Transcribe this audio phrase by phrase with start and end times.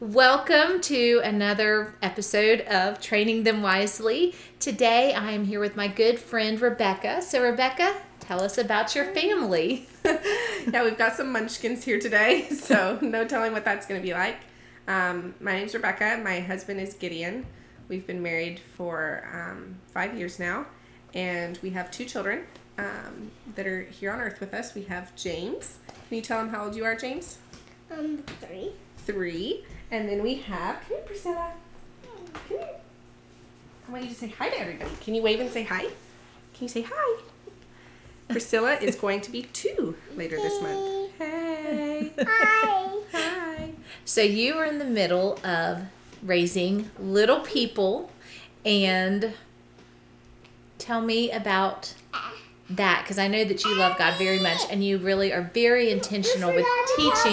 [0.00, 4.34] Welcome to another episode of Training Them Wisely.
[4.58, 7.20] Today I am here with my good friend Rebekah.
[7.20, 9.90] So, Rebekah, tell us about your family.
[10.04, 14.14] yeah, we've got some munchkins here today, so no telling what that's going to be
[14.14, 14.38] like.
[14.88, 16.22] Um, my name's Rebekah.
[16.24, 17.44] My husband is Gideon.
[17.88, 20.64] We've been married for um, five years now,
[21.12, 22.46] and we have two children
[22.78, 24.74] um, that are here on earth with us.
[24.74, 25.76] We have James.
[26.08, 27.36] Can you tell him how old you are, James?
[27.90, 28.72] Um, three.
[29.04, 29.64] Three.
[29.90, 31.52] And then we have, come here, Priscilla.
[32.02, 32.68] Come here.
[33.88, 34.90] I want you to say hi to everybody.
[35.00, 35.80] Can you wave and say hi?
[35.80, 37.20] Can you say hi?
[38.28, 41.10] Priscilla is going to be two later this month.
[41.18, 42.12] Hey.
[42.18, 42.98] Hi.
[43.12, 43.70] Hi.
[44.04, 45.82] So, you are in the middle of
[46.22, 48.10] raising little people,
[48.64, 49.34] and
[50.78, 51.94] tell me about
[52.70, 55.90] that because I know that you love God very much and you really are very
[55.90, 56.66] intentional with
[56.96, 57.32] teaching.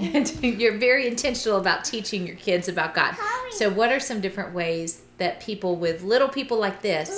[0.60, 3.14] You're very intentional about teaching your kids about God.
[3.52, 7.10] So, what are some different ways that people with little people like this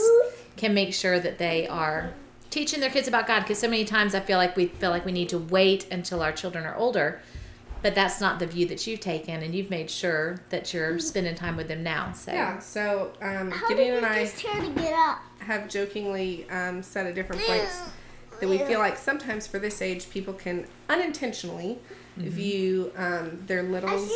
[0.56, 2.12] can make sure that they are
[2.50, 3.41] teaching their kids about God?
[3.41, 6.22] Because so many times I feel like we feel like we need to wait until
[6.22, 7.20] our children are older,
[7.83, 11.34] but that's not the view that you've taken, and you've made sure that you're spending
[11.34, 12.12] time with them now.
[12.12, 15.19] So, Yeah, so um, How Gideon did and I just try to get up?
[15.41, 17.80] have jokingly um, said at different points
[18.41, 21.78] that we feel like sometimes for this age people can unintentionally
[22.16, 24.10] view um, their littles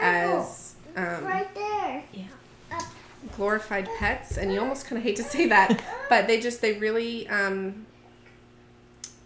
[0.00, 2.04] as um, Right there.
[2.12, 2.80] yeah.
[3.36, 6.78] glorified pets and you almost kind of hate to say that but they just they
[6.78, 7.86] really um,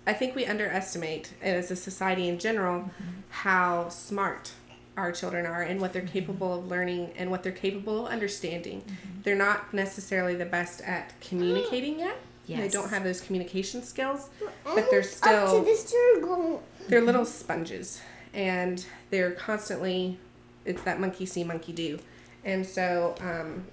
[0.07, 3.21] i think we underestimate as a society in general mm-hmm.
[3.31, 4.53] how smart
[4.97, 6.13] our children are and what they're mm-hmm.
[6.13, 8.81] capable of learning and what they're capable of understanding.
[8.81, 9.23] Mm-hmm.
[9.23, 12.17] They're not necessarily the best at communicating yet.
[12.47, 17.25] They don't have those communication skills And but they're Up still to the they're little
[17.25, 18.03] sponges
[18.35, 20.19] and they're constantly
[20.65, 21.99] it's that monkey see monkey do.
[22.45, 23.65] And so um,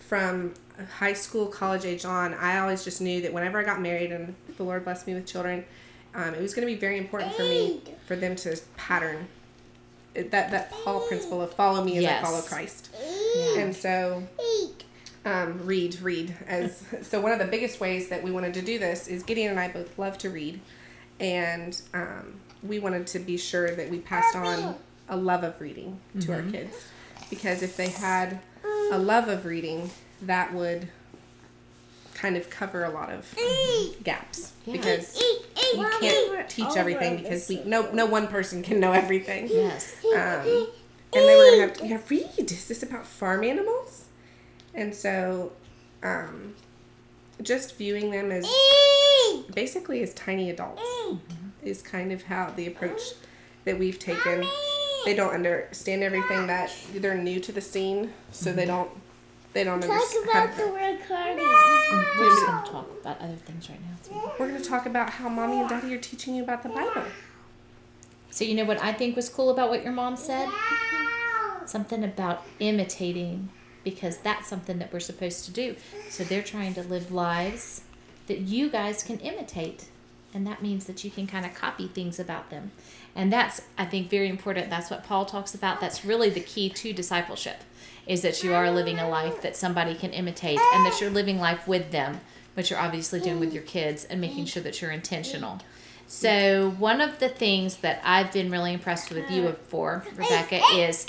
[0.00, 0.54] from
[0.98, 4.34] high school college age on i always just knew that whenever i got married and
[4.58, 5.64] the lord blessed me with children.
[6.14, 9.28] Um, it was going to be very important for me for them to pattern
[10.14, 12.22] that that paul principle of follow me as Yes.
[12.22, 12.90] i follow christ.
[13.02, 13.56] Eat.
[13.58, 14.26] and so
[15.24, 16.34] um, read, read.
[16.46, 19.50] As so, one of the biggest ways that we wanted to do this is Gideon
[19.50, 20.60] and I both love to read,
[21.20, 24.76] and um, we wanted to be sure that we passed on
[25.08, 26.74] a love of reading to our kids,
[27.30, 28.40] because if they had
[28.92, 29.90] a love of reading,
[30.22, 30.88] that would
[32.18, 33.32] kind of cover a lot of
[34.02, 35.46] gaps because Eat.
[35.56, 35.78] Eat.
[35.78, 39.48] you can't teach everything because we no no one person can know everything.
[39.48, 39.96] Yes.
[40.04, 40.68] Um,
[41.14, 42.50] and then we're gonna have to yeah, read.
[42.50, 44.06] Is this about farm animals?
[44.74, 45.52] And so,
[46.02, 46.54] um,
[47.42, 48.46] just viewing them as
[49.54, 50.82] basically as tiny adults
[51.62, 53.00] is kind of how the approach
[53.64, 54.44] that we've taken.
[55.04, 58.90] They don't understand everything that they're new to the scene, so they don't
[59.58, 60.24] they don't Talk understand.
[60.24, 61.44] about the recording.
[62.16, 64.32] We're just going to talk about other things right now.
[64.38, 67.02] We're going to talk about how mommy and daddy are teaching you about the Bible.
[68.30, 70.48] So, you know what I think was cool about what your mom said?
[71.66, 73.48] Something about imitating,
[73.82, 75.74] because that's something that we're supposed to do.
[76.08, 77.80] So, they're trying to live lives
[78.28, 79.86] that you guys can imitate.
[80.32, 82.70] And that means that you can kind of copy things about them.
[83.16, 84.70] And that's, I think, very important.
[84.70, 85.80] That's what Paul talks about.
[85.80, 87.64] That's really the key to discipleship
[88.08, 91.38] is that you are living a life that somebody can imitate and that you're living
[91.38, 92.20] life with them,
[92.54, 95.60] but you're obviously doing with your kids and making sure that you're intentional.
[96.10, 101.06] So, one of the things that I've been really impressed with you for, Rebekah, is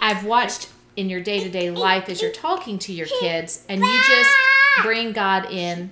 [0.00, 3.82] I've watched in your day to day life as you're talking to your kids, and
[3.82, 4.34] you just
[4.82, 5.90] bring God in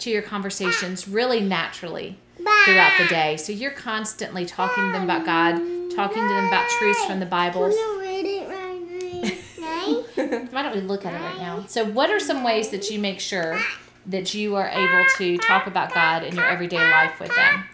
[0.00, 2.18] to your conversations really naturally
[2.66, 3.38] throughout the day.
[3.38, 5.54] So, you're constantly talking to them about God,
[5.96, 7.70] talking to them about truths from the Bible.
[7.70, 8.82] Can you read it right
[9.58, 10.28] now?
[10.28, 10.41] Right?
[10.52, 11.64] Why don't we look at it right now?
[11.66, 13.58] So, what are some ways that you make sure
[14.06, 17.64] that you are able to talk about God in your everyday life with them?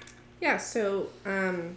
[0.41, 1.77] Yeah, so um,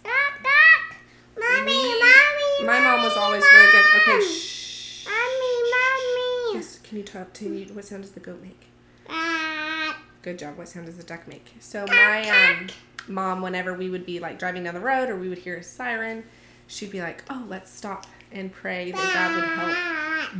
[0.00, 0.96] Stop, stop.
[1.38, 2.66] Mommy, We- mommy.
[2.66, 3.84] my mom was mommy, always really good.
[4.08, 5.04] Okay, shh.
[5.06, 6.54] Mommy, mommy.
[6.58, 7.66] Yes, can you talk to me?
[7.70, 8.68] What sound does the goat make?
[10.22, 10.56] Good job.
[10.56, 11.52] What sound does the duck make?
[11.60, 12.68] So my um,
[13.06, 15.62] mom, whenever we would be like driving down the road or we would hear a
[15.62, 16.24] siren,
[16.68, 20.34] she'd be like, "Oh, let's stop and pray that God would help ah.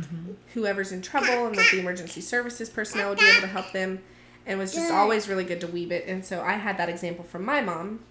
[0.53, 3.99] whoever's in trouble and that the emergency services personnel would be able to help them."
[4.45, 6.05] And was just always really good to weave it.
[6.05, 8.01] And so I had that example from my mom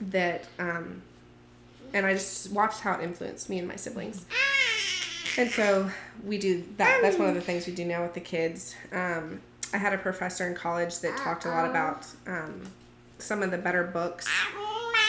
[0.00, 1.02] that, um,
[1.92, 4.26] and I just watched how it influenced me and my siblings.
[5.36, 5.90] And so
[6.24, 7.00] we do that.
[7.02, 8.74] That's one of the things we do now with the kids.
[8.92, 9.40] Um,
[9.72, 12.62] I had a professor in college that talked a lot about um,
[13.18, 14.28] some of the better books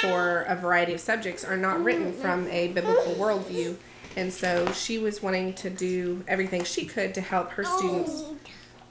[0.01, 3.75] for a variety of subjects are not written from a biblical worldview.
[4.15, 8.23] And so she was wanting to do everything she could to help her students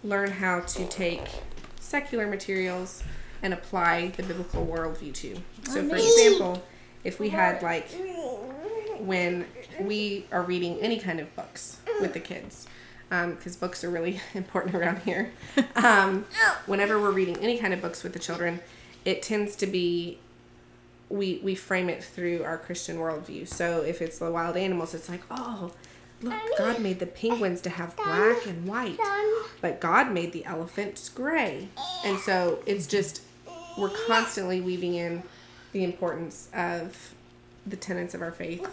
[0.03, 1.27] learn how to take
[1.81, 3.03] secular materials
[3.43, 5.37] and apply the biblical worldview to.
[5.71, 6.63] So, for example,
[7.05, 7.89] if we had like
[8.99, 9.47] when
[9.81, 12.67] we are reading any kind of books with the kids,
[13.09, 15.33] because books are really important around here.
[15.77, 16.27] Um,
[16.67, 18.61] whenever we're reading any kind of books with the children,
[19.05, 20.19] it tends to be
[21.09, 23.47] we we frame it through our Christian worldview.
[23.47, 25.73] So if it's the wild animals, it's like, oh,
[26.23, 28.99] look, God made the penguins to have black and white,
[29.61, 31.69] but God made the elephants gray,
[32.05, 33.23] and so it's just
[33.77, 35.23] we're constantly weaving in
[35.73, 37.15] the importance of
[37.67, 38.69] the tenets of our faith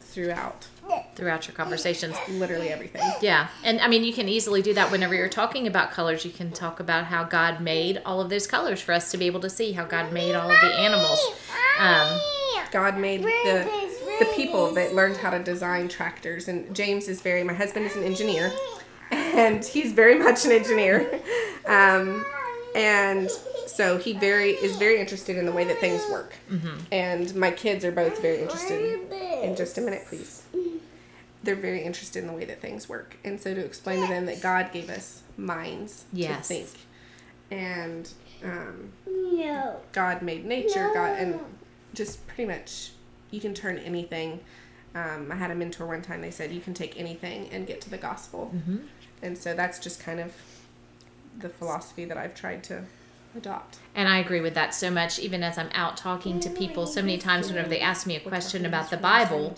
[0.00, 0.66] throughout
[1.14, 2.16] throughout your conversations.
[2.28, 3.02] literally everything.
[3.20, 3.48] Yeah.
[3.64, 6.24] And I mean, you can easily do that whenever you're talking about colors.
[6.24, 9.26] You can talk about how God made all of those colors for us to be
[9.26, 11.20] able to see, how God made all of the animals.
[11.78, 12.20] Um,
[12.70, 13.68] God made the
[14.18, 16.48] the people that learned how to design tractors.
[16.48, 17.42] And James is very.
[17.44, 18.52] My husband is an engineer,
[19.10, 21.20] and he's very much an engineer.
[21.66, 22.24] Um,
[22.74, 23.30] and
[23.66, 26.34] so he very is very interested in the way that things work.
[26.92, 29.00] And my kids are both very interested.
[29.42, 30.42] In just a minute, please.
[31.42, 34.26] They're very interested in the way that things work, and so to explain to them
[34.26, 36.48] that God gave us minds Yes.
[36.48, 36.68] to think,
[37.52, 38.10] and
[38.42, 39.76] um, No.
[39.92, 41.38] God made nature, God, and
[41.96, 42.90] just pretty much
[43.32, 44.40] you can turn anything.
[44.94, 46.20] Um, I had a mentor one time.
[46.22, 48.54] They said you can take anything and get to the gospel,
[49.22, 50.32] and so that's just kind of
[51.38, 52.84] the philosophy that I've tried to
[53.36, 53.78] adopt.
[53.94, 56.86] And I agree with that so much, even as I'm out talking to people.
[56.86, 59.54] So many times, whenever they ask me a question about the Bible,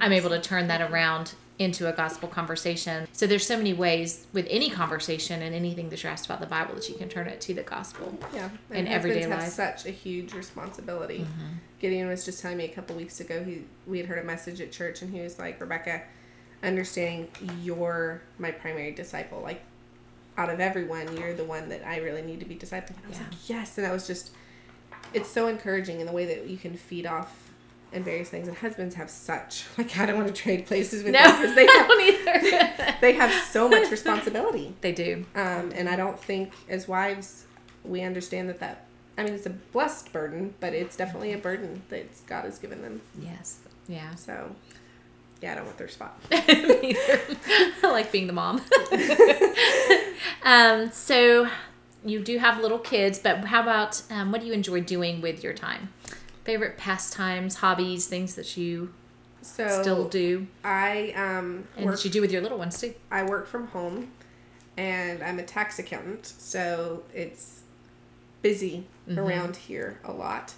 [0.00, 3.06] I'm able to turn that around into a gospel conversation.
[3.12, 6.46] So there's so many ways with any conversation and anything that you're asked about the
[6.46, 8.18] Bible that you can turn it to the gospel.
[8.34, 9.78] Yeah, In and everyday husbands have life.
[9.82, 11.20] such a huge responsibility.
[11.20, 11.52] Mm-hmm.
[11.78, 13.44] Gideon was just telling me a couple weeks ago.
[13.44, 16.02] He we had heard a message at church, and he was like, "Rebekah,
[16.62, 17.28] understanding
[17.62, 19.40] you're my primary disciple.
[19.40, 19.62] Like,
[20.36, 23.08] out of everyone, you're the one that I really need to be discipling." And I
[23.10, 23.24] was Yeah.
[23.30, 24.30] like, "Yes," and that was just,
[25.12, 27.43] it's so encouraging in the way that you can feed off.
[27.94, 31.12] And various things, and husbands have such like I don't want to trade places with
[31.12, 32.02] No, them because they I have don't
[32.82, 32.96] either.
[33.00, 34.74] they have so much responsibility.
[34.80, 35.24] they do.
[35.36, 37.44] Um, and I don't think as wives
[37.84, 38.86] we understand that that
[39.16, 42.82] I mean it's a blessed burden, but it's definitely a burden that God has given
[42.82, 43.00] them.
[43.20, 43.60] Yes.
[43.86, 44.14] Yeah.
[44.16, 44.54] So
[45.40, 46.18] yeah, I don't want their spot.
[46.32, 48.60] I like being the mom.
[50.42, 51.48] um, so
[52.04, 55.42] you do have little kids, but how about um, what do you enjoy doing with
[55.42, 55.90] your time?
[56.44, 58.92] Favorite pastimes, hobbies, things that you
[59.42, 62.94] So still do, I um and work that you do with your little ones too.
[63.10, 64.10] I work from home
[64.76, 67.62] and I'm a tax accountant, so it's
[68.42, 68.86] busy
[69.16, 70.52] around here a lot.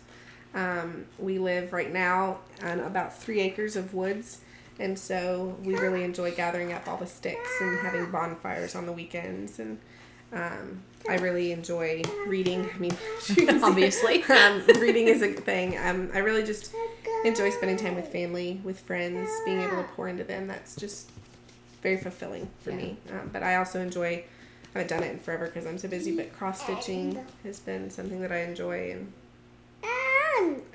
[0.54, 4.40] Um, we live right now on about three acres of woods,
[4.78, 8.92] and so we really enjoy gathering up all the sticks and having bonfires on the
[8.92, 9.58] weekends.
[9.58, 9.78] And
[10.36, 12.68] um, I really enjoy reading.
[12.74, 12.96] I mean,
[13.62, 14.22] Obviously.
[14.40, 15.78] um, reading is a thing.
[15.78, 16.74] Um, I really just
[17.24, 20.46] enjoy spending time with family, with friends, being able to pour into them.
[20.46, 21.10] That's just
[21.82, 22.76] very fulfilling for Yeah.
[22.76, 22.96] me.
[23.12, 24.24] Um, but I also enjoy.
[24.74, 26.14] I haven't done it in forever because I'm so busy.
[26.14, 29.12] But cross stitching has been something that I enjoy, and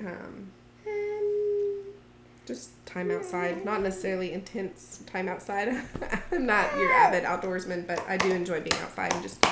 [0.00, 0.50] Um,
[2.46, 3.64] just time outside.
[3.64, 5.68] Not necessarily intense time outside.
[6.32, 9.44] I'm not your avid outdoorsman, but I do enjoy being outside and just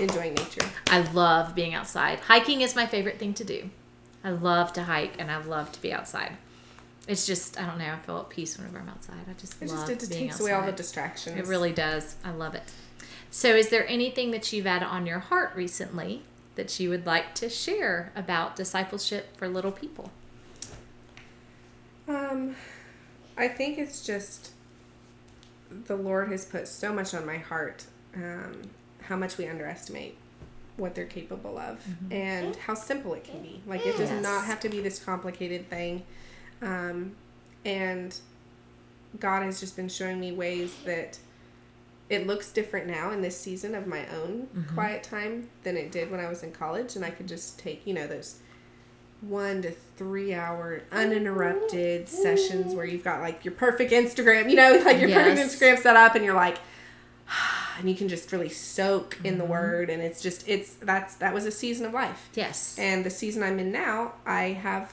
[0.00, 0.64] enjoying nature.
[0.88, 2.20] I love being outside.
[2.20, 3.70] Hiking is my favorite thing to do.
[4.22, 6.36] I love to hike and I love to be outside.
[7.06, 7.92] It's just I don't know.
[7.92, 9.16] I feel at peace whenever I'm outside.
[9.28, 10.44] I just It love just it just being takes outside.
[10.44, 11.38] away all the distractions.
[11.38, 12.16] It really does.
[12.24, 12.62] I love it.
[13.30, 16.22] So, is there anything that you've had on your heart recently
[16.54, 20.10] that you would like to share about discipleship for little people?
[22.08, 22.54] Um,
[23.36, 24.52] I think it's just
[25.86, 27.84] the Lord has put so much on my heart.
[28.14, 28.62] Um,
[29.02, 30.16] how much we underestimate
[30.76, 31.78] what they're capable of,
[32.10, 33.60] and how simple it can be.
[33.66, 34.22] Like it does Yes.
[34.22, 36.02] not have to be this complicated thing.
[36.62, 37.14] Um,
[37.64, 38.18] and
[39.20, 41.18] God has just been showing me ways that
[42.10, 46.10] it looks different now in this season of my own quiet time than it did
[46.10, 48.40] when I was in college, and I could just take you know those
[49.28, 54.82] one to three hour uninterrupted sessions where you've got like your perfect Instagram, you know,
[54.84, 56.58] like your perfect Instagram set up, and you're like,
[57.78, 59.52] and you can just really soak in the mm-hmm.
[59.52, 62.76] word, and it's just it's that's that was a season of life, Yes.
[62.78, 64.92] and the season I'm in now, I have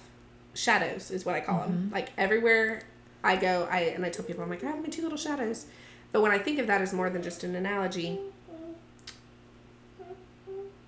[0.54, 1.72] shadows is what I call them.
[1.72, 1.94] Mm-hmm.
[1.94, 2.84] Like everywhere
[3.24, 5.66] I go, I and I tell people I'm like I have my two little shadows,
[6.12, 8.20] but when I think of that as more than just an analogy,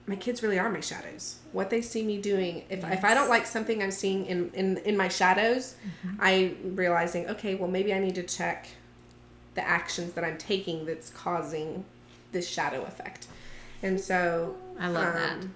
[0.05, 1.37] my kids really are my shadows.
[1.53, 4.77] What they see me doing, if, if I don't like something I'm seeing in, in,
[4.79, 5.75] in my shadows,
[6.19, 8.67] I realizing, okay, well, maybe I need to check
[9.55, 11.85] the actions that I'm taking that's causing
[12.33, 13.27] this shadow effect.
[13.81, 15.31] And so I love that.
[15.33, 15.53] um,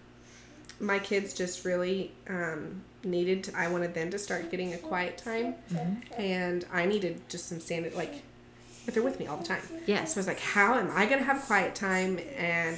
[0.79, 3.43] My kids just really um, needed.
[3.45, 6.21] To, I wanted them to start getting a quiet time, Mm-hmm.
[6.21, 8.21] and I needed just some standard like.
[8.85, 9.61] But they're with me all the time.
[9.85, 10.13] Yes.
[10.13, 12.19] So I was like, how am I gonna have quiet time?
[12.37, 12.77] And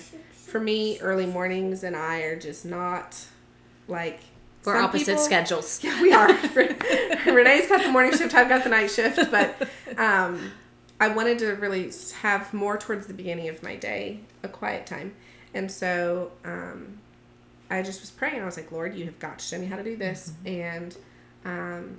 [0.49, 3.17] for me, early mornings and I are just not
[3.87, 4.19] like
[4.65, 5.81] We're some opposite people- schedules.
[5.83, 6.27] yeah, we are.
[7.33, 8.33] Renee's got the morning shift.
[8.33, 9.19] I've got the night shift.
[9.31, 10.51] But um,
[10.99, 11.91] I wanted to really
[12.21, 15.15] have more towards the beginning of my day, a quiet time.
[15.53, 16.99] And so um,
[17.69, 18.41] I just was praying.
[18.41, 20.33] I was like, Lord, you have got to show me how to do this.
[20.45, 20.95] And
[21.45, 21.97] um,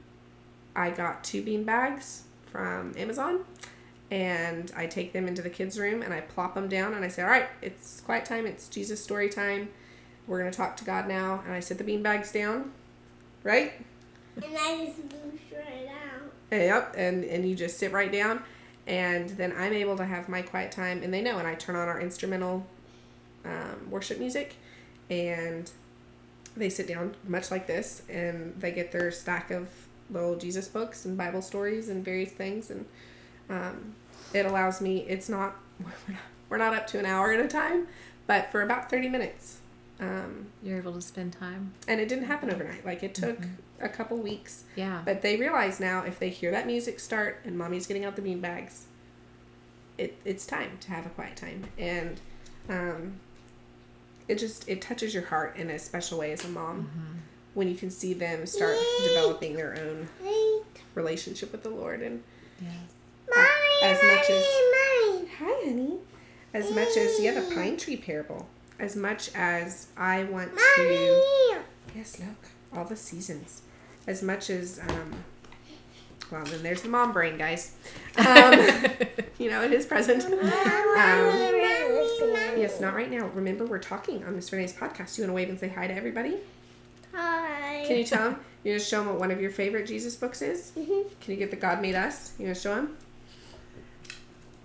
[0.77, 3.45] I got two bean bags from Amazon.
[4.11, 7.09] And I take them into the kids' room and I plop them down and I
[7.09, 8.47] say, All right, it's quiet time.
[8.47, 9.69] It's Jesus story time.
[10.27, 11.43] We're going to talk to God now.
[11.45, 12.73] And I set the bean bags down,
[13.45, 13.73] right?
[14.37, 16.33] And I just moved right out.
[16.51, 18.43] Yep, and and you just sit right down,
[18.87, 21.77] and then I'm able to have my quiet time, and they know, and I turn
[21.77, 22.67] on our instrumental
[23.45, 24.57] um, worship music,
[25.09, 25.71] and
[26.57, 29.69] they sit down much like this, and they get their stack of
[30.11, 32.85] little Jesus books and Bible stories and various things, and
[33.49, 33.95] um,
[34.35, 34.99] it allows me.
[35.09, 35.57] It's not
[36.49, 37.87] we're not up to an hour at a time,
[38.27, 39.59] but for about thirty minutes.
[40.01, 41.75] Um, You're able to spend time.
[41.87, 42.87] and it didn't happen overnight.
[42.87, 43.37] Like it took
[43.81, 44.65] a couple weeks.
[44.75, 45.03] Yeah.
[45.05, 48.23] But they realize now if they hear that music start and mommy's getting out the
[48.23, 48.87] bean bags,
[49.99, 51.65] it, it's time to have a quiet time.
[51.77, 52.19] And
[52.71, 53.21] um,
[54.27, 56.89] it just it touches your heart in a special way as a mom
[57.53, 60.83] when you can see them start developing their own Wait.
[60.95, 62.01] relationship with the Lord.
[62.01, 62.23] And
[62.63, 62.73] Yes.
[63.29, 63.49] Mommy,
[64.31, 65.99] as mommy, hi, honey,
[66.55, 68.49] as much as yeah, the pine tree parable.
[68.79, 70.57] As much as I want to.
[70.79, 71.63] mommy.
[71.95, 73.63] Yes, look, all the seasons.
[74.07, 75.23] As much as, um,
[76.33, 77.75] well, then there's the mom brain, guys.
[78.17, 78.55] Um,
[79.39, 80.25] you know, it is present.
[80.25, 80.41] Um,
[82.59, 83.27] yes, not right now.
[83.35, 85.19] Remember, we're talking on Miss Renee's podcast.
[85.19, 86.39] You want to wave and say hi to everybody?
[87.15, 87.85] Hi.
[87.87, 88.41] Can you tell them?
[88.65, 90.73] You're going to show them what one of your favorite Jesus books is?
[90.77, 91.05] Mhm.
[91.21, 92.33] Can you get the God Made Us?
[92.39, 92.97] You want to show them?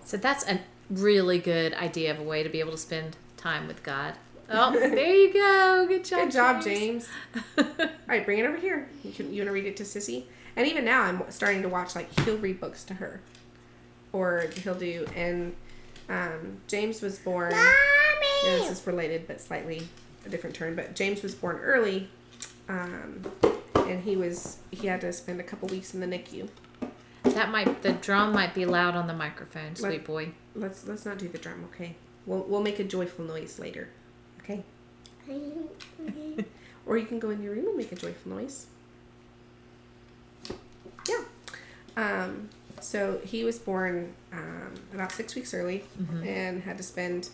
[0.06, 3.66] So that's a really good idea of a way to be able to spend time
[3.66, 4.14] with God.
[4.48, 5.84] Oh, there you go.
[5.88, 6.20] Good job.
[6.20, 7.08] Good job, James.
[7.58, 7.64] All
[8.06, 8.88] right, bring it over here.
[9.02, 9.32] You can.
[9.32, 10.26] You want to read it to Sissy?
[10.54, 11.96] And even now, I'm starting to watch.
[11.96, 13.20] Like he'll read books to her,
[14.12, 15.06] or he'll do.
[15.16, 15.56] And
[16.08, 17.50] um, James was born.
[17.50, 17.72] Yeah,
[18.44, 19.88] this is related, but slightly
[20.24, 20.76] a different turn.
[20.76, 22.08] But James was born early,
[22.68, 23.26] um,
[23.74, 26.48] and he was he had to spend a couple weeks in the NICU.
[27.34, 29.78] That might the drum might be loud on the microphone, What?
[29.78, 30.30] sweet boy.
[30.54, 31.96] Let's let's not do the drum, okay?
[32.24, 33.88] We'll we'll make a joyful noise later,
[34.42, 34.62] okay?
[36.86, 38.66] Or you can go in your room and make a joyful noise.
[41.08, 41.22] Yeah.
[41.96, 42.48] Um,
[42.80, 45.82] so he was born um, about six weeks early
[46.24, 47.30] and had to spend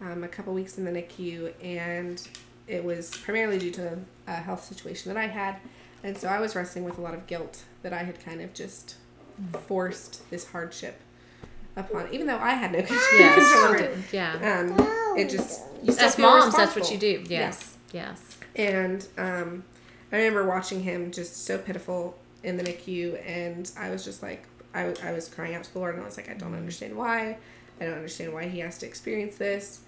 [0.00, 2.22] um, a couple weeks in the NICU, and
[2.68, 5.56] it was primarily due to a health situation that I had.
[6.04, 8.54] And so I was wrestling with a lot of guilt that I had kind of
[8.54, 8.94] just
[9.66, 11.00] forced this hardship
[11.76, 13.64] upon, even though I had no control Yes.
[13.64, 13.98] over it.
[14.12, 14.34] Yeah.
[14.34, 17.24] Um, it just you As moms, that's what you do.
[17.28, 17.76] Yes.
[17.92, 18.38] Yes.
[18.56, 19.64] And um,
[20.12, 24.44] I remember watching him just so pitiful in the NICU, and I was just like,
[24.74, 27.36] I was crying out to the Lord, and I was like, I don't understand why.
[27.80, 29.80] I don't understand why he has to experience this.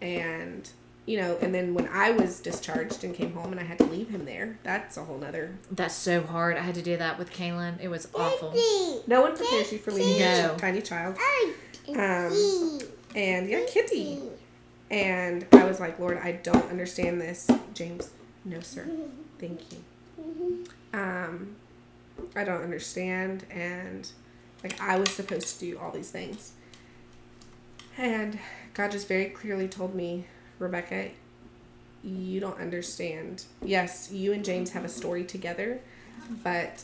[0.00, 0.68] And,
[1.08, 3.84] you know, and then when I was discharged and came home and I had to
[3.84, 5.56] leave him there, that's a whole nother.
[5.70, 6.58] That's so hard.
[6.58, 7.80] I had to do that with Kaylin.
[7.80, 8.52] It was awful.
[9.06, 10.54] No one prepares you for leaving No.
[10.54, 11.16] a tiny child.
[11.88, 12.78] Um, Um,
[13.16, 14.20] and yeah, Kitty.
[14.90, 17.48] And I was like, Lord, I don't understand this.
[17.72, 18.10] James,
[18.44, 18.86] no, sir.
[19.38, 20.64] Thank you.
[20.92, 21.56] Um,
[22.36, 23.46] I don't understand.
[23.50, 24.06] And
[24.62, 26.52] like, I was supposed to do all these things.
[27.96, 28.38] And
[28.74, 30.26] God just very clearly told me,
[30.58, 31.10] Rebekah,
[32.02, 33.44] you don't understand.
[33.62, 35.80] Yes, you and James have a story together,
[36.42, 36.82] but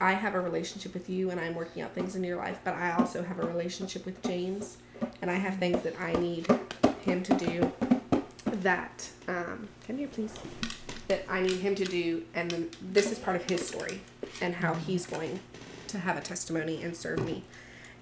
[0.00, 2.74] I have a relationship with you and I'm working out things in your life, but
[2.74, 4.78] I also have a relationship with James
[5.20, 6.46] and I have things that I need
[7.04, 7.72] him to do
[8.44, 10.34] that um come here please
[11.08, 14.00] that I need him to do and then this is part of his story
[14.40, 15.40] and how he's going
[15.88, 17.44] to have a testimony and serve me.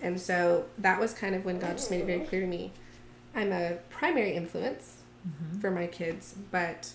[0.00, 2.72] And so that was kind of when God just made it very clear to me.
[3.34, 4.98] I'm a primary influence
[5.60, 6.90] for my kids, but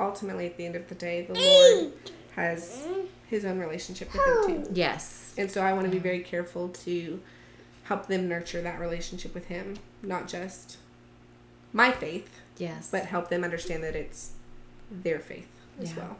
[0.00, 1.92] ultimately at the end of the day the Lord
[2.36, 2.86] has
[3.28, 4.70] his own relationship with them too.
[4.72, 5.34] Yes.
[5.38, 7.20] And so I want to be very careful to
[7.84, 10.76] help them nurture that relationship with him, not just
[11.72, 12.88] my faith, Yes.
[12.90, 14.32] but help them understand that it's
[14.90, 15.48] their faith
[15.80, 15.98] as Yeah.
[15.98, 16.16] well.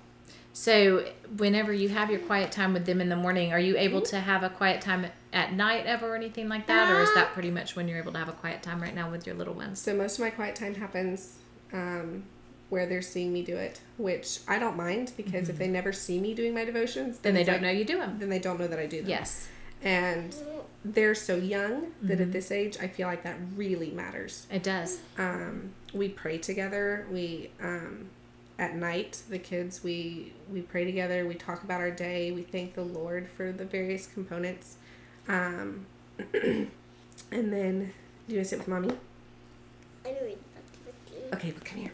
[0.55, 1.07] So,
[1.39, 4.11] whenever you have your quiet time with them in the morning, are you able Mm-hmm.
[4.17, 6.91] to have a quiet time at night ever or anything like that?
[6.91, 9.11] Or is that pretty much when you're able to have a quiet time right now
[9.11, 9.81] with your little ones?
[9.81, 11.39] So most of my quiet time happens
[11.73, 12.25] um,
[12.69, 16.19] where they're seeing me do it, which I don't mind because if they never see
[16.21, 17.23] me doing my devotions, Mm-hmm.
[17.23, 18.19] Then they don't like- know you do them.
[18.19, 19.09] Then they don't know that I do them.
[19.11, 19.49] Yes.
[19.83, 20.35] And
[20.85, 22.23] they're so young that Mm-hmm.
[22.23, 24.47] at this age, I feel like that really matters.
[24.51, 24.99] It does.
[25.19, 27.07] Um, we pray together.
[27.11, 28.11] We um,
[28.59, 31.27] at night, the kids we we pray together.
[31.27, 32.31] We talk about our day.
[32.33, 34.77] We thank the Lord for the various components.
[35.29, 35.87] Um,
[36.35, 36.71] and
[37.31, 37.93] then,
[38.29, 38.91] do you want to sit with mommy?
[40.05, 41.37] I know it's not with you.
[41.37, 41.93] Okay, but come here.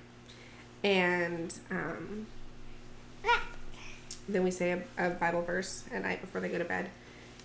[0.85, 2.26] And um,
[4.28, 6.90] then we say a, a Bible verse at night before they go to bed.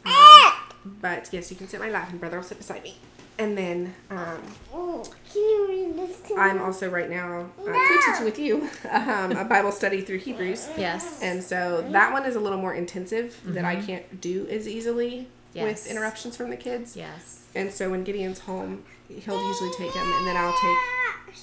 [0.06, 0.54] Um,
[1.02, 2.98] but yes, you can sit in my lap, and brother will sit beside me.
[3.40, 8.26] And then um, Oh, can you read this to I'm also right now uh, co-teaching
[8.26, 10.70] with you um, a Bible study through Hebrews.
[10.78, 11.20] Yes.
[11.24, 15.28] And so that one is a little more intensive that I can't do as easily
[15.54, 15.84] Yes.
[15.84, 16.96] with interruptions from the kids.
[16.96, 17.46] yes.
[17.56, 21.36] And so when Gideon's home, he'll usually take him, and then I'll take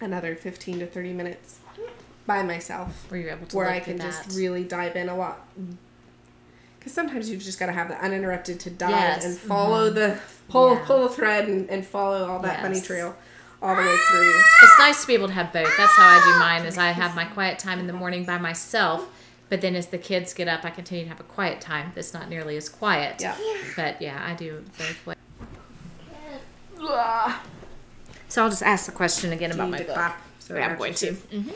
[0.00, 1.58] another 15 to 30 minutes
[2.26, 4.04] by myself Where you're able to where I can that.
[4.24, 5.46] just really dive in a lot.
[6.78, 9.94] Because sometimes you've just got to have the uninterrupted to dive Yes, and follow mm-hmm.
[9.94, 10.84] the pull Yeah.
[10.84, 13.14] pull the thread and, and follow all that bunny trail
[13.62, 14.40] all the way through.
[14.64, 15.72] it's nice to be able to have both.
[15.78, 16.64] That's how I do mine.
[16.66, 19.08] Is I have my quiet time in the morning by myself,
[19.52, 22.14] but then as the kids get up, I continue to have a quiet time that's
[22.14, 23.20] not nearly as quiet.
[23.20, 23.36] Yeah.
[23.76, 25.18] But yeah, I do both ways.
[28.28, 29.94] So I'll just ask the question again about my need book.
[29.94, 31.12] clap so Yeah, I'm going to.
[31.12, 31.50] matches hmm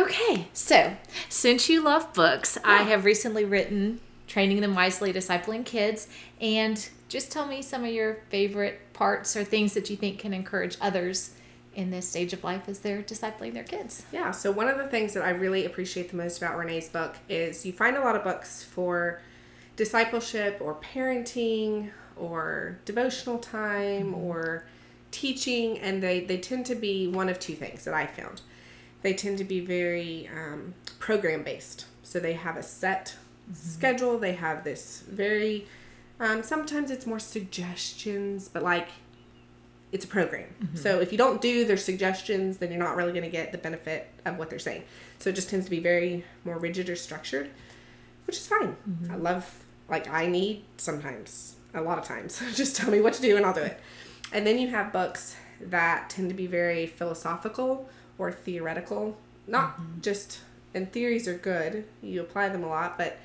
[0.00, 0.96] Okay, so
[1.28, 6.08] since you love books, I have recently written Training Them Wisely, Discipling Kids,
[6.40, 10.32] and just tell me some of your favorite parts or things that you think can
[10.32, 11.32] encourage others
[11.74, 14.04] in this stage of life as they're discipling their kids.
[14.12, 17.16] Yeah, so one of the things that I really appreciate the most about Renee's book
[17.28, 19.20] is you find a lot of books for
[19.76, 24.64] discipleship or parenting or devotional time or
[25.10, 28.42] teaching, and they, they tend to be one of two things that I found.
[29.02, 31.86] They tend to be very um, program based.
[32.02, 33.16] So they have a set
[33.52, 35.66] schedule, they have this very,
[36.18, 38.88] um, sometimes it's more suggestions, but like
[39.92, 40.48] it's a program.
[40.62, 40.76] Mm-hmm.
[40.76, 43.58] So if you don't do their suggestions, then you're not really going to get the
[43.58, 44.84] benefit of what they're saying.
[45.18, 47.50] So it just tends to be very more rigid or structured,
[48.26, 48.76] which is fine.
[48.88, 49.12] Mm-hmm.
[49.12, 53.22] I love like I need sometimes a lot of times just tell me what to
[53.22, 53.80] do and I'll do it.
[54.32, 59.16] And then you have books that tend to be very philosophical or theoretical.
[59.46, 60.00] Not mm-hmm.
[60.00, 60.40] just
[60.72, 61.84] and theories are good.
[62.00, 63.18] You apply them a lot, but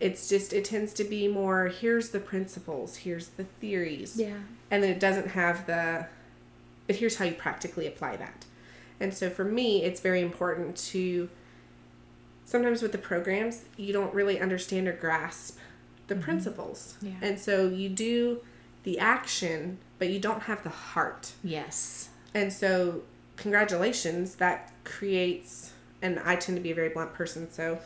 [0.00, 4.36] it's just it tends to be more here's the principles, here's the theories Yeah.
[4.70, 6.06] and then it doesn't have the
[6.86, 8.44] but here's how you practically apply that
[9.00, 11.28] and so for me it's very important to
[12.44, 15.58] sometimes with the programs you don't really understand or grasp
[16.08, 16.22] the mm-hmm.
[16.24, 17.12] principles Yeah.
[17.22, 18.40] and so you do
[18.84, 22.10] the action but you don't have the heart Yes.
[22.34, 23.02] and so
[23.36, 27.78] congratulations that creates and i tend to be a very blunt person so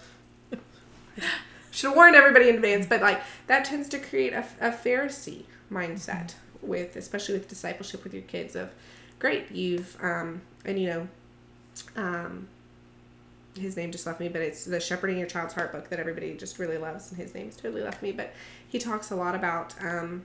[1.70, 5.44] should have warned everybody in advance but like that tends to create a, a pharisee
[5.70, 8.70] mindset with especially with discipleship with your kids of
[9.18, 11.08] great you've um and you know
[11.96, 12.48] um
[13.56, 16.34] his name just left me but it's the shepherding your child's heart book that everybody
[16.34, 18.32] just really loves and his name's totally left me but
[18.68, 20.22] he talks a lot about um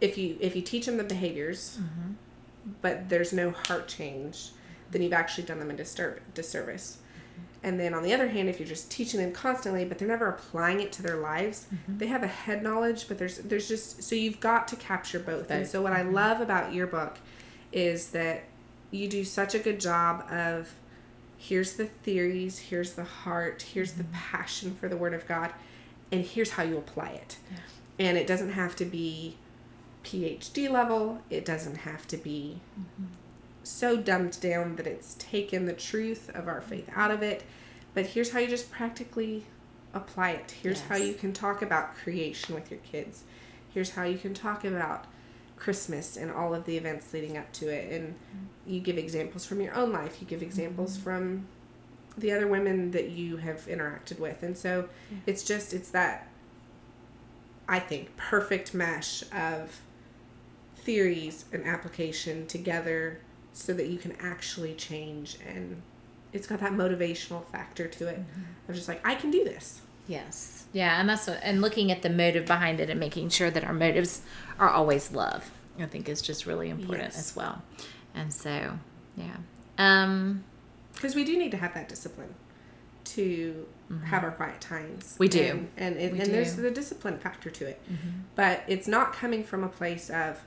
[0.00, 1.78] if you if you teach them the behaviors
[2.80, 4.50] but there's no heart change,
[4.90, 6.98] then you've actually done them a disturb- disservice.
[7.64, 10.28] And then on the other hand, if you're just teaching them constantly, but they're never
[10.28, 11.96] applying it to their lives, mm-hmm.
[11.96, 15.50] they have a head knowledge, but there's there's just so you've got to capture both.
[15.50, 16.14] And so what I mm-hmm.
[16.14, 17.18] love about your book
[17.72, 18.44] is that
[18.90, 20.74] you do such a good job of
[21.38, 24.12] here's the theories, here's the heart, here's the mm-hmm.
[24.12, 25.50] passion for the word of God,
[26.12, 27.38] and here's how you apply it.
[27.98, 29.36] And it doesn't have to be
[30.04, 31.22] PhD level.
[31.30, 32.60] It doesn't have to be
[33.64, 37.42] so dumbed down that it's taken the truth of our faith out of it.
[37.94, 39.46] But here's how you just practically
[39.92, 40.54] apply it.
[40.62, 43.24] Here's how you can talk about creation with your kids.
[43.72, 45.06] Here's how you can talk about
[45.56, 47.92] Christmas and all of the events leading up to it.
[47.92, 48.72] And mm-hmm.
[48.72, 50.18] you give examples from your own life.
[50.20, 51.04] You give examples mm-hmm.
[51.04, 51.46] from
[52.18, 54.42] the other women that you have interacted with.
[54.42, 54.88] And so
[55.26, 56.28] it's just, it's that,
[57.68, 59.80] I think, perfect mesh of
[60.76, 63.20] theories and application together
[63.54, 65.80] so that you can actually change and
[66.34, 68.20] it's got that motivational factor to it
[68.68, 70.66] of just like i can do this Yes.
[70.74, 73.64] Yeah, and that's what, and looking at the motive behind it and making sure that
[73.64, 74.20] our motives
[74.58, 75.50] are always love.
[75.78, 77.18] I think is just really important Yes.
[77.18, 77.62] as well.
[78.14, 78.78] And so,
[79.16, 79.36] yeah.
[79.78, 80.44] Um,
[80.92, 82.34] because we do need to have that discipline
[83.04, 83.66] to
[84.04, 85.04] have our quiet times.
[85.14, 85.16] Mm-hmm.
[85.20, 85.40] We do.
[85.40, 86.56] and and, and, We and there's do.
[86.56, 86.62] Mm-hmm.
[86.64, 87.80] the discipline factor to it.
[88.34, 90.42] But it's not coming from a place of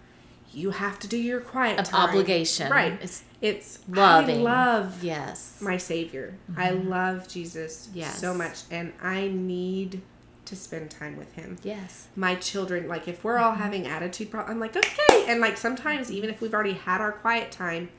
[0.53, 2.09] you have to do your quiet of time.
[2.09, 2.71] obligation.
[2.71, 2.97] right?
[3.01, 4.39] It's It's loving.
[4.39, 5.59] I love yes.
[5.61, 6.35] my Savior.
[6.55, 8.17] I love Jesus Yes.
[8.19, 10.01] so much, and I need
[10.45, 11.57] to spend time with Him.
[11.63, 12.07] yes.
[12.15, 13.61] My children, like if we're all Mm-hmm.
[13.63, 17.11] having attitude problems, I'm like okay, and like sometimes even if we've already had our
[17.11, 17.89] quiet time,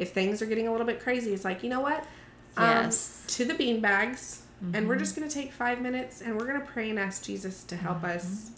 [0.00, 2.04] if things are getting a little bit crazy, it's like you know what,
[2.58, 3.20] Yes.
[3.22, 4.88] um, to the bean bags, and Mm-hmm.
[4.88, 7.98] we're just gonna take five minutes and we're gonna pray and ask Jesus to help
[7.98, 8.16] Mm-hmm.
[8.18, 8.50] us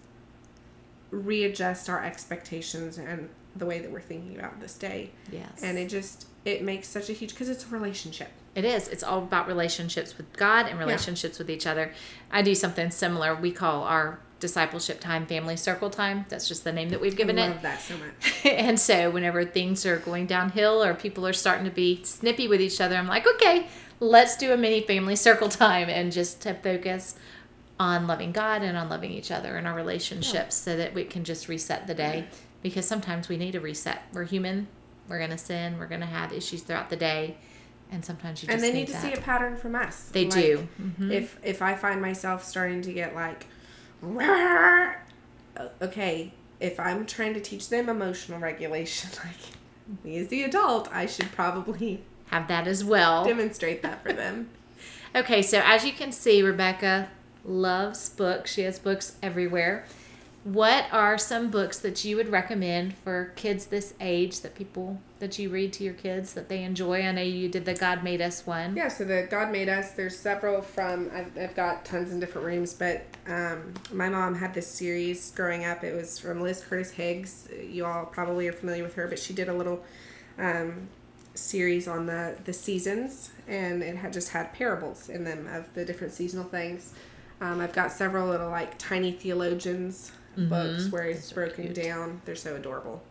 [1.11, 5.63] readjust our expectations and the way that we're thinking about this day Yes.
[5.63, 8.89] and it just it makes such a huge because it's a relationship It is.
[8.89, 11.93] It's all about relationships with God and relationships with each other.
[12.31, 13.35] I do something similar.
[13.35, 16.25] We call our discipleship time family circle time.
[16.29, 17.63] That's just the name that we've given I it.
[17.63, 21.71] that so much and so whenever things are going downhill or people are starting to
[21.71, 23.67] be snippy with each other, I'm like, okay,
[24.01, 27.17] let's do a mini family circle time and just to focus
[27.79, 31.25] on loving God and on loving each other and our relationships so that we can
[31.25, 32.27] just reset the day
[32.63, 34.01] because sometimes we need a reset.
[34.13, 34.67] We're human.
[35.09, 35.79] We're going to sin.
[35.79, 37.37] We're going to have issues throughout the day.
[37.93, 39.03] And sometimes you just and they need, need to that.
[39.03, 40.69] see a pattern from us They Like, do.
[40.83, 41.13] Mhm.
[41.13, 43.47] if if i find myself starting to get like
[45.81, 51.07] okay if i'm trying to teach them emotional regulation like me as the adult i
[51.07, 53.25] should probably have that as well.
[53.25, 54.49] demonstrate that for them
[55.15, 57.09] Okay, so as you can see, Rebekah
[57.47, 58.53] loves books.
[58.53, 59.87] She has books everywhere.
[60.45, 65.41] What are some books that you would recommend for kids this age that people that
[65.41, 67.03] you read to your kids that they enjoy?
[67.03, 68.77] I know you did the God Made Us one.
[68.77, 72.47] Yeah, so the God Made Us, there's several from, I've, I've got tons in different
[72.47, 75.83] rooms, but um, my mom had this series growing up.
[75.83, 77.49] It was from Liz Curtis Higgs.
[77.69, 79.83] You all probably are familiar with her, but she did a little
[80.39, 80.87] um,
[81.35, 85.85] series on the, the seasons, and it had just had parables in them of the
[85.85, 86.95] different seasonal things.
[87.41, 91.75] Um, I've got several little like tiny theologians books where it's broken cute.
[91.75, 92.21] down.
[92.25, 93.03] They're so adorable.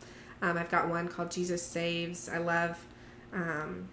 [0.41, 2.29] Um, I've got one called Jesus Saves.
[2.29, 2.83] I love
[3.33, 3.89] um,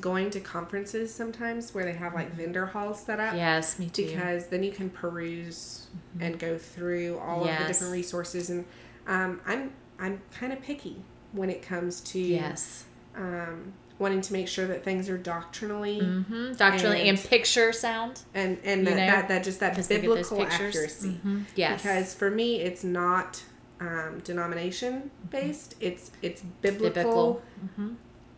[0.00, 4.06] going to conferences sometimes where they have like vendor halls set up Yes, me too.
[4.06, 5.86] because then you can peruse
[6.20, 8.64] and go through all of the different resources and
[9.06, 12.84] um, I'm I'm kind of picky when it comes to yes.
[13.16, 16.52] um, wanting to make sure that things are doctrinally Mm-hmm.
[16.54, 18.20] Doctrinally and, And- picture sound.
[18.34, 21.44] and and that, that that just that Because they get those biblical accuracy Mhm.
[21.56, 21.82] Yes.
[21.82, 23.42] because for me it's not
[23.80, 27.42] um, denomination based it's it's biblical, biblical.
[27.76, 27.88] hmm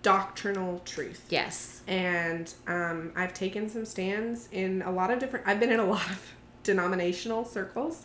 [0.02, 1.82] doctrinal truth Yes.
[1.86, 5.46] and um, I've taken some stands in a lot of different.
[5.46, 8.04] I've been in a lot of denominational circles,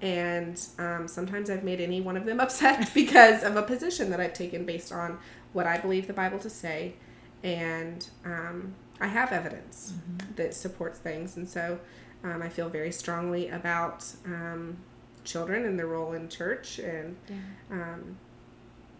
[0.00, 4.20] and um, sometimes I've made any one of them upset because of a position that
[4.20, 5.18] I've taken based on
[5.52, 6.94] what I believe the Bible to say,
[7.42, 9.94] and um, I have evidence
[10.36, 11.78] that supports things, and so
[12.24, 14.78] um, I feel very strongly about um,
[15.24, 17.36] children and their role in church and Yeah.
[17.70, 18.16] um,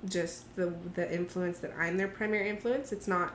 [0.09, 2.91] just the the influence that I'm their primary influence.
[2.93, 3.35] It's not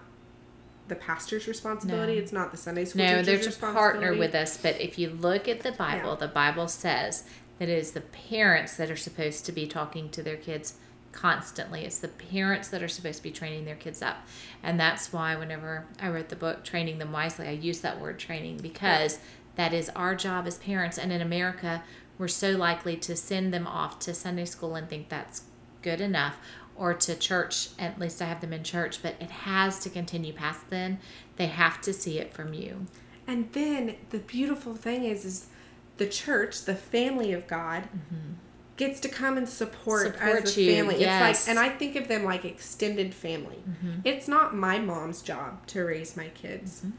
[0.90, 2.16] the pastor's responsibility.
[2.16, 2.20] No.
[2.20, 4.58] It's not the Sunday school No, they're to partner with us.
[4.58, 6.16] But if you look at the Bible, Yeah.
[6.28, 7.24] the Bible says
[7.60, 10.76] that it is the parents that are supposed to be talking to their kids
[11.18, 11.84] constantly.
[11.84, 14.18] It's the parents that are supposed to be training their kids up.
[14.64, 18.20] And that's why whenever I wrote the book, Training Them Wisely, I use that word
[18.20, 19.20] training because
[19.56, 20.98] that is our job as parents.
[20.98, 21.84] And in America,
[22.18, 25.44] we're so likely to send them off to Sunday school and think that's
[25.82, 26.38] good enough
[26.76, 30.34] or to church at least i have them in church but it has to continue
[30.34, 31.00] past then
[31.38, 32.86] they have to see it from you
[33.28, 35.48] And then the beautiful thing is, is
[35.98, 38.34] the church, the family of God, mm-hmm.
[38.78, 40.18] Gets to come and support, Mm-hmm.
[40.28, 41.00] Support as a you, family.
[41.00, 41.10] yes.
[41.22, 41.30] Mm-hmm.
[41.32, 43.58] It's like, and I think of them like extended family.
[44.06, 46.92] It's not my mom's job to raise my kids, Mm-hmm.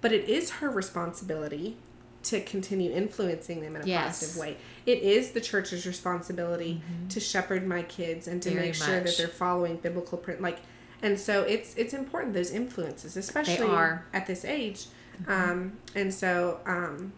[0.00, 1.76] but it is her responsibility
[2.24, 4.18] to continue influencing them in a Yes.
[4.20, 4.56] positive way.
[4.86, 8.56] It is the church's responsibility to shepherd my kids and to Mm-hmm.
[8.58, 10.40] Very make sure that they're following biblical print.
[10.42, 10.58] Like,
[11.02, 13.68] and so it's it's important those influences, especially
[14.12, 14.86] at this age.
[15.28, 17.12] Um, and so um,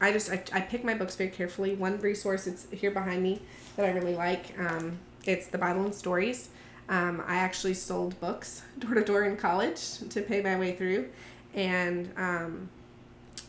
[0.00, 1.74] I just I, I pick my books very carefully.
[1.74, 3.40] One resource it's here behind me
[3.76, 4.58] that I really like.
[4.58, 6.48] Um, it's the Bible and Stories.
[6.88, 11.08] Um, I actually sold books door to door in college to pay my way through,
[11.54, 12.68] and um,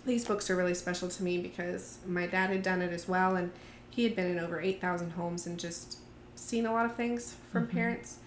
[0.05, 3.35] these books are really special to me because my dad had done it as well,
[3.35, 3.51] and
[3.89, 5.99] he had been in over eight thousand homes and just
[6.35, 8.17] seen a lot of things from parents.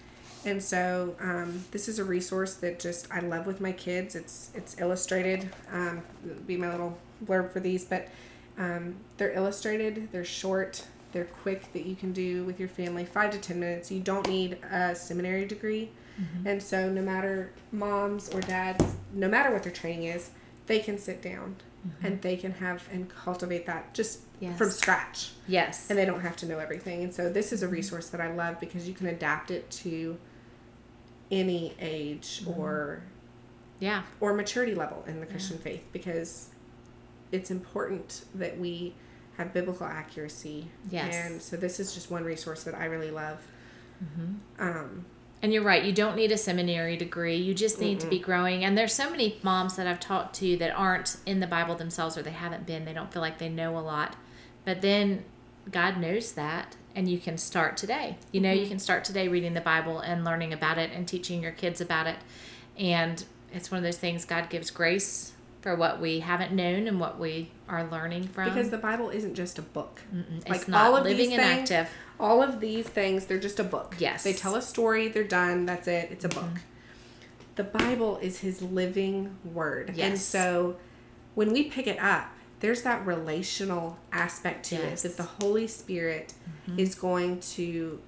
[0.45, 4.15] And so um, this is a resource that just I love with my kids.
[4.15, 5.49] It's it's illustrated.
[5.71, 8.07] Um, it'll be my little blurb for these, but
[8.57, 10.09] um, they're illustrated.
[10.11, 10.85] They're short.
[11.11, 13.91] They're quick that you can do with your family, five to ten minutes.
[13.91, 15.91] You don't need a seminary degree.
[16.21, 16.47] Mm-hmm.
[16.47, 20.29] And so, no matter moms or dads, no matter what their training is,
[20.67, 21.57] they can sit down
[22.01, 24.45] and they can have and cultivate that just Mm-hmm.
[24.47, 24.57] Yes.
[24.57, 25.31] from scratch.
[25.47, 25.89] Yes.
[25.89, 27.03] And they don't have to know everything.
[27.03, 30.17] And so, this is a resource that I love because you can adapt it to
[31.31, 32.59] any age Mm-hmm.
[32.59, 33.03] or
[33.79, 34.03] yeah.
[34.19, 36.49] or maturity level in the Christian faith because
[37.35, 38.95] it's important that we
[39.37, 40.69] have biblical accuracy.
[40.89, 41.13] Yes.
[41.13, 43.45] And so this is just one resource that I really love.
[44.03, 44.61] Mm-hmm.
[44.61, 45.05] Um,
[45.41, 45.83] And you're right.
[45.83, 47.35] You don't need a seminary degree.
[47.35, 48.63] You just need to be growing.
[48.63, 52.17] And there's so many moms that I've talked to that aren't in the Bible themselves
[52.17, 52.85] or they haven't been.
[52.85, 54.15] They don't feel like they know a lot.
[54.63, 55.25] But then
[55.69, 56.77] God knows that.
[56.95, 58.17] And you can start today.
[58.31, 61.43] You know, you can start today reading the Bible and learning about it and teaching
[61.43, 62.15] your kids about it.
[62.77, 65.33] And it's one of those things God gives grace
[65.65, 68.45] for what we haven't known and what we are learning from.
[68.47, 69.99] because the Bible isn't just a book.
[70.13, 70.47] Mm-mm.
[70.47, 71.91] like it's not all of living these and things- active.
[72.19, 73.95] All of these things, they're just a book.
[73.97, 74.23] Yes.
[74.23, 76.39] They tell a story, they're done, that's it, it's a Mm-hmm.
[76.53, 76.59] book.
[77.55, 79.95] The Bible is his living word.
[79.97, 80.75] And so
[81.33, 85.03] when we pick it up, there's that relational aspect to Yes.
[85.03, 86.35] it that the Holy Spirit
[86.69, 86.79] Mm-hmm.
[86.79, 87.99] is going to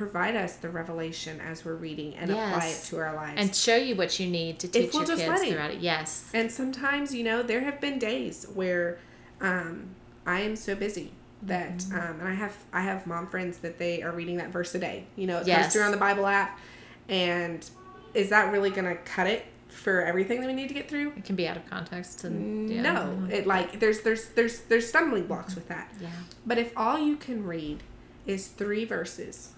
[0.00, 3.34] provide us the revelation as we're reading and apply it to our lives.
[3.38, 5.80] And show you what you need to teach we'll your kids throughout it.
[5.80, 6.30] Yes.
[6.32, 8.98] And sometimes, you know, there have been days where
[9.42, 9.90] um,
[10.26, 11.98] I am so busy that, Mm-hmm.
[11.98, 14.78] um, and I have I have mom friends that they are reading that verse a
[14.78, 15.04] day.
[15.16, 15.72] You know, it comes Yes.
[15.74, 16.58] through on the Bible app,
[17.10, 17.68] and
[18.14, 21.12] is that really going to cut it for everything that we need to get through?
[21.16, 22.80] It can be out of context and yeah.
[22.82, 25.92] No, it like there's there's there's there's stumbling blocks with that.
[26.00, 26.08] Yeah.
[26.46, 27.82] But if all you can read
[28.26, 29.50] is three verses,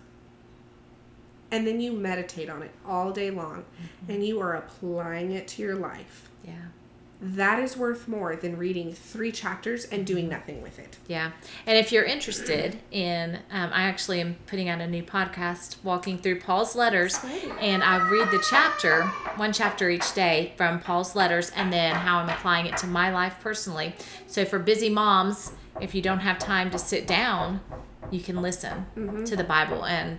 [1.52, 4.12] and then you meditate on it all day long, Mm-hmm.
[4.12, 6.52] and you are applying it to your life, Yeah.
[7.20, 10.96] that is worth more than reading three chapters and doing nothing with it.
[11.06, 11.30] Yeah.
[11.66, 16.18] And if you're interested in, um, I actually am putting out a new podcast walking
[16.18, 17.20] through Paul's letters,
[17.60, 19.04] and I read the chapter,
[19.36, 23.12] one chapter each day from Paul's letters, and then how I'm applying it to my
[23.12, 23.94] life personally.
[24.26, 27.60] So for busy moms, if you don't have time to sit down,
[28.10, 28.84] you can listen
[29.26, 30.18] to the Bible and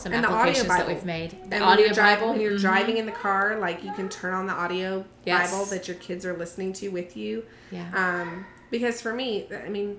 [0.00, 0.94] some And the audio applications that Bible.
[0.94, 1.30] we've made.
[1.50, 2.28] The And audio dri- Bible.
[2.30, 2.60] when you're mhm.
[2.60, 5.50] driving in the car, like you can turn on the audio Yes.
[5.50, 7.44] Bible that your kids are listening to with you.
[7.70, 7.86] Yeah.
[7.94, 9.98] Um, because for me, I mean,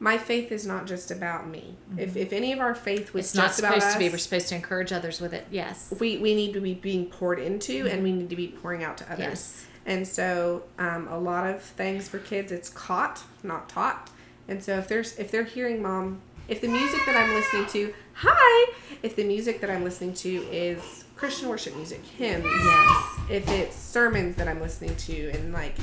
[0.00, 1.76] my faith is not just about me.
[1.96, 3.28] If, if any of our faith was Mm-hmm.
[3.30, 4.08] it's not just about supposed us, to be.
[4.10, 5.46] We're supposed to encourage others with it.
[5.50, 5.92] Yes.
[5.98, 8.96] we, we need to be being poured into and we need to be pouring out
[8.98, 9.18] to others.
[9.20, 9.66] Yes.
[9.86, 14.10] And so um, a lot of things for kids, it's caught, not taught.
[14.46, 17.94] And so if there's if they're hearing mom, if the music that I'm listening to,
[18.14, 23.04] hi, if the music that I'm listening to is Christian worship music, hymns, Yes.
[23.30, 25.74] if it's sermons that I'm listening to, and like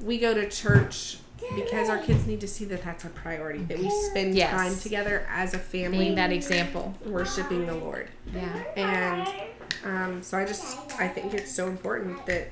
[0.00, 1.18] we go to church
[1.54, 4.50] because our kids need to see that that's a priority, that we spend Yes.
[4.50, 6.94] time together as a family Being that example.
[7.04, 8.08] worshiping the Lord.
[8.34, 8.62] Yeah.
[8.76, 9.28] And
[9.84, 12.48] um, so I just I think it's so important that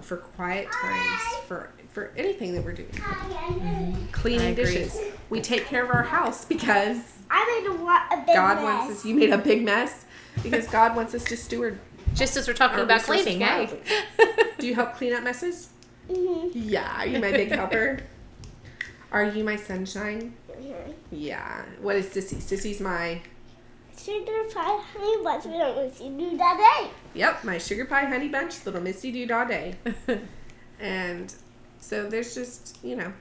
[0.00, 4.98] for quiet times for for anything that we're doing, I cleaning dishes,
[5.30, 6.98] we take care of our house because
[7.30, 8.64] I made a, lot, a big God mess.
[8.64, 9.04] wants us.
[9.04, 10.04] You made a big mess
[10.42, 11.78] because God wants us to steward.
[12.14, 13.70] Just as we're talking about cleaning, hey.
[14.58, 15.70] Do you help clean up messes?
[16.10, 16.50] Mhm.
[16.54, 17.00] Yeah.
[17.00, 18.00] Are you my big helper?
[19.12, 20.34] Are you my sunshine?
[20.50, 20.94] Mhm.
[21.10, 21.62] Yeah.
[21.80, 22.36] What is Sissy?
[22.36, 23.20] Sissy's my
[23.98, 26.90] Sugar pie, honey bunch, we don't want to do that day.
[27.14, 29.74] Yep, my sugar pie honey bunch, little Missy Doodah Day.
[30.80, 31.32] and
[31.82, 33.12] so there's just, you know,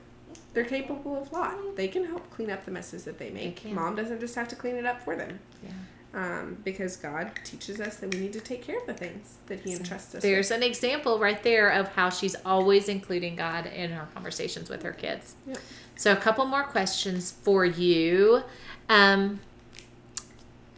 [0.53, 1.75] they're capable of a lot.
[1.75, 3.57] They can help clean up the messes that they make.
[3.57, 3.73] can.
[3.73, 5.39] Mom doesn't just have to clean it up for them.
[5.63, 5.71] Yeah.
[6.13, 9.61] Um, because God teaches us that we need to take care of the things that
[9.61, 10.23] He entrusts us with.
[10.23, 14.83] There's an example right there of how she's always including God in her conversations with
[14.83, 15.35] her kids.
[15.47, 15.57] Yep.
[15.95, 18.43] So, a couple more questions for you.
[18.89, 19.39] Um,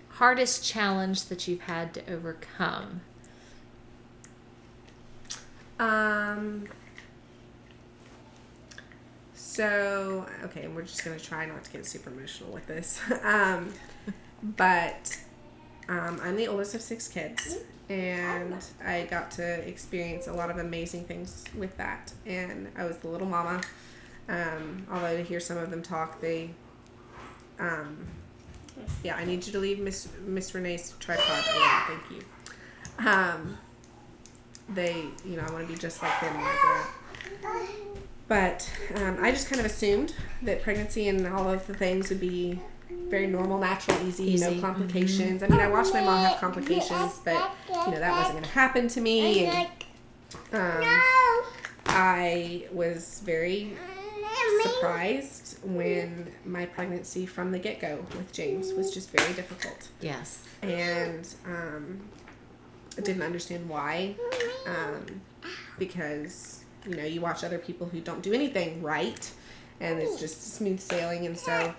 [0.09, 3.01] hardest challenge that you've had to overcome?
[5.79, 6.67] Um,
[9.53, 12.99] so, okay, we're just going to try not to get super emotional with this.
[13.23, 13.71] um,
[14.41, 15.15] but
[15.87, 20.57] um, I'm the oldest of six kids, and I got to experience a lot of
[20.57, 22.11] amazing things with that.
[22.25, 23.61] And I was the little mama.
[24.27, 26.49] Um, although to hear some of them talk, they,
[27.59, 28.07] um,
[29.03, 31.99] yeah, I need you to leave Miss Miss Renee's tripod alone.
[31.99, 33.07] Thank you.
[33.07, 33.57] Um,
[34.69, 37.92] they, you know, I want to be just like them when I grow up.
[38.33, 42.19] But um, I just kind of assumed that pregnancy and all of the things would
[42.19, 44.55] be very normal, natural, easy, Easy.
[44.55, 45.43] no complications.
[45.43, 48.49] I mean, I watched my mom have complications, but you know that wasn't going to
[48.49, 49.45] happen to me.
[49.45, 49.67] And,
[50.51, 51.01] um,
[51.85, 53.77] I was very
[54.63, 59.89] surprised when my pregnancy from the get go with James was just very difficult.
[60.01, 60.43] Yes.
[60.63, 62.01] And um,
[62.97, 64.15] I didn't understand why.
[64.65, 65.21] Um,
[65.77, 69.31] because, you know, you watch other people who don't do anything right
[69.79, 71.25] and it's just smooth sailing.
[71.25, 71.73] And so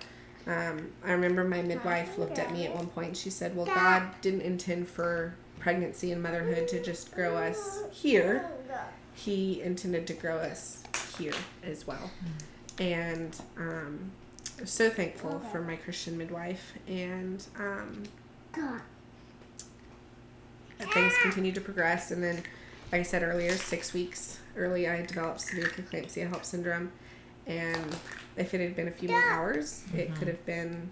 [0.46, 3.66] um, I remember my midwife looked at me at one point and she said, Well,
[3.66, 8.50] God didn't intend for pregnancy and motherhood to just grow us here,
[9.14, 10.82] He intended to grow us
[11.18, 12.10] here as well.
[12.78, 14.10] And um,
[14.58, 16.74] I'm so thankful for my Christian midwife.
[16.86, 18.02] And um,
[20.92, 22.10] things continued to progress.
[22.10, 22.36] And then,
[22.92, 26.92] like I said earlier, six weeks early, I developed severe preeclampsia HELLP syndrome.
[27.46, 27.96] And
[28.36, 30.90] if it had been a few more hours, it could have been.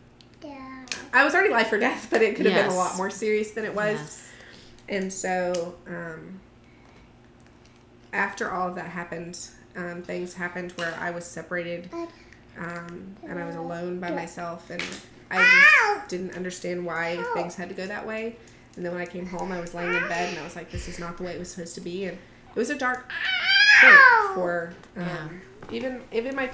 [1.12, 3.52] I was already life or death, but it could have been a lot more serious
[3.52, 3.98] than it was.
[3.98, 4.28] Yes.
[4.88, 6.40] And so, um,
[8.12, 9.38] after all of that happened,
[9.76, 11.88] um, things happened where I was separated
[12.58, 14.82] um, and I was alone by myself, and
[15.30, 18.36] I just didn't understand why things had to go that way.
[18.76, 20.70] And then when I came home, I was laying in bed and I was like,
[20.70, 22.04] this is not the way it was supposed to be.
[22.04, 23.10] And it was a dark
[23.80, 26.50] point for um, even even my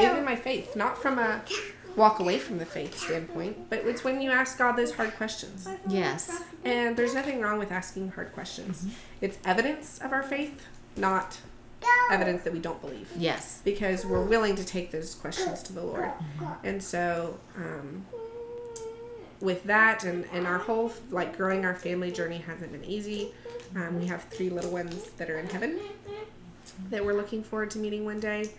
[0.00, 1.42] even my faith, not from a
[1.96, 5.68] walk away from the faith standpoint, but it's when you ask God those hard questions.
[5.88, 6.42] Yes.
[6.64, 8.86] And there's nothing wrong with asking hard questions.
[9.20, 11.38] It's evidence of our faith, not
[12.10, 13.10] evidence that we don't believe.
[13.16, 13.60] Yes.
[13.64, 16.10] Because we're willing to take those questions to the Lord.
[16.64, 18.06] And so, um,
[19.40, 23.34] with that and, and our whole, like, growing our family journey hasn't been easy.
[23.74, 25.80] Um, we have three little ones that are in heaven
[26.90, 28.50] that we're looking forward to meeting one day.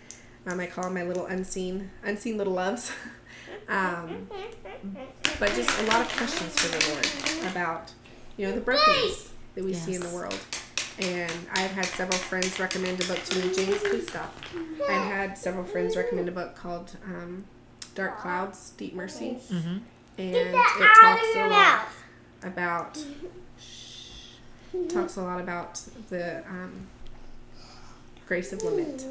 [0.46, 2.92] Um, I call them my little unseen, unseen little loves.
[3.68, 4.28] um,
[5.38, 7.92] but just a lot of questions for the Lord about,
[8.36, 10.38] you know, the brokenness that we see in the world.
[10.98, 13.54] And I've had several friends recommend a book to me.
[13.54, 14.34] James, please stop.
[14.88, 17.44] I've had several friends recommend a book called um,
[17.94, 19.38] Dark Clouds, Deep Mercy.
[19.50, 19.78] Mm-hmm.
[20.18, 22.04] And it talks a lot mouth.
[22.44, 23.04] about
[24.88, 26.86] talks a lot about the um,
[28.26, 29.02] grace of lament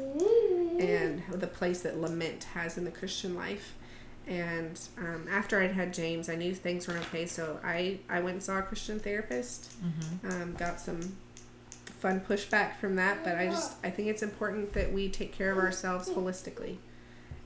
[0.80, 3.74] and the place that lament has in the Christian life.
[4.26, 8.34] And um, after I'd had James, I knew things weren't okay, so I, I went
[8.34, 9.74] and saw a Christian therapist.
[10.30, 11.14] Um, got some
[12.00, 15.52] fun pushback from that, but I just I think it's important that we take care
[15.52, 16.76] of ourselves holistically,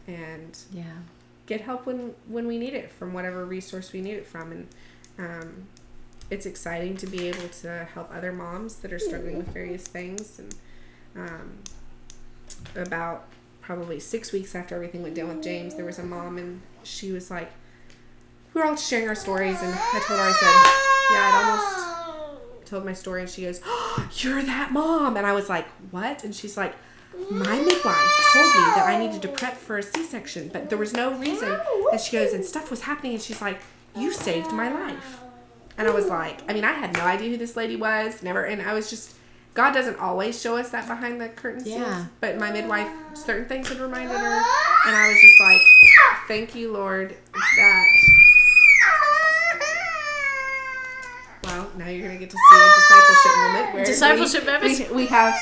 [0.06, 0.84] and Yeah.
[1.46, 4.68] get help when when we need it from whatever resource we need it from and
[5.18, 5.66] um,
[6.30, 10.38] it's exciting to be able to help other moms that are struggling with various things
[10.38, 10.54] and
[11.16, 11.58] um,
[12.76, 13.24] about
[13.60, 17.12] probably six weeks after everything went down with james there was a mom and she
[17.12, 17.50] was like
[18.54, 21.88] we were all sharing our stories and i told her i said yeah i'd almost
[22.68, 25.16] told my story and she goes, oh, You're that mom.
[25.16, 26.24] And I was like, What?
[26.24, 26.74] And she's like,
[27.30, 30.78] My midwife told me that I needed to prep for a C section, but there
[30.78, 31.58] was no reason.
[31.90, 33.14] And she goes, And stuff was happening.
[33.14, 33.60] And she's like,
[33.96, 35.20] You saved my life.
[35.76, 38.44] And I was like, I mean, I had no idea who this lady was, never.
[38.44, 39.14] And I was just,
[39.58, 41.78] God doesn't always show us that behind the curtain scenes.
[41.78, 42.04] Yeah.
[42.20, 44.24] But my midwife, certain things had reminded her.
[44.86, 45.60] And I was just like,
[46.28, 47.16] Thank you, Lord,
[47.56, 47.86] that.
[51.42, 54.90] Well, now you're gonna get to see a discipleship moment where Discipleship we, moment?
[54.90, 55.34] We, we have.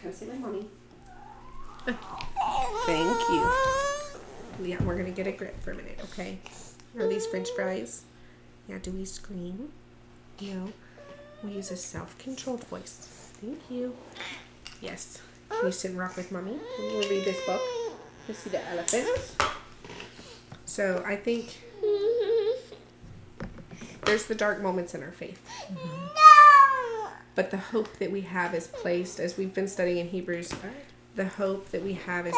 [0.00, 0.66] Can I see my mommy?
[2.86, 3.52] Thank you.
[4.64, 6.40] Yeah, we're gonna get a grip for a minute, okay?
[6.98, 8.02] Are these French fries?
[8.68, 8.78] Yeah.
[8.82, 9.68] Do we scream?
[10.40, 10.72] No.
[11.42, 13.08] We use a self-controlled voice.
[13.40, 13.94] Thank you.
[14.80, 15.20] Yes.
[15.50, 15.56] Oh.
[15.58, 16.58] Can you sit and rock with mommy?
[16.78, 17.60] We'll read this book.
[18.26, 19.36] Let's see the elephants.
[20.64, 21.62] So I think
[24.04, 25.40] there's the dark moments in our faith.
[27.34, 30.52] But the hope that we have is placed, as we've been studying in Hebrews,
[31.16, 32.34] the hope that we have is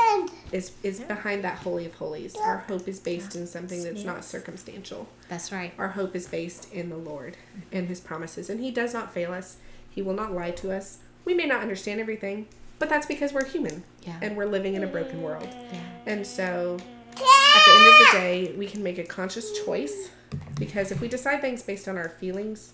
[0.53, 2.35] is, is behind that holy of holies.
[2.37, 5.09] Our hope is based in something that's not circumstantial.
[5.29, 5.73] That's right.
[5.77, 7.37] Our hope is based in the Lord
[7.73, 9.57] and His promises, and He does not fail us.
[9.91, 10.99] He will not lie to us.
[11.25, 12.47] We may not understand everything,
[12.79, 14.19] but that's because we're human Yeah.
[14.23, 15.49] and we're living in a broken world.
[15.51, 15.81] Yeah.
[16.07, 16.79] And so,
[17.11, 20.11] at the end of the day, we can make a conscious choice
[20.59, 22.73] because if we decide things based on our feelings,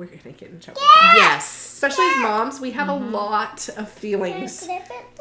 [0.00, 0.80] we're gonna get in trouble.
[1.14, 1.44] Yes.
[1.74, 4.66] Especially as moms, we have a lot of feelings.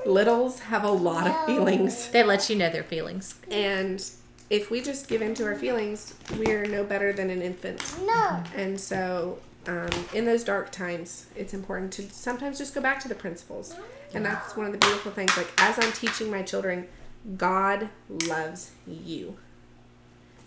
[0.05, 2.07] Littles have a lot of feelings.
[2.09, 3.35] They let you know their feelings.
[3.51, 4.03] And
[4.49, 7.83] if we just give in to our feelings, we're no better than an infant.
[8.05, 8.41] No.
[8.55, 13.09] And so, um, in those dark times, it's important to sometimes just go back to
[13.09, 13.75] the principles.
[14.13, 15.35] And that's one of the beautiful things.
[15.35, 16.87] Like, as I'm teaching my children,
[17.37, 17.89] God
[18.27, 19.37] loves you.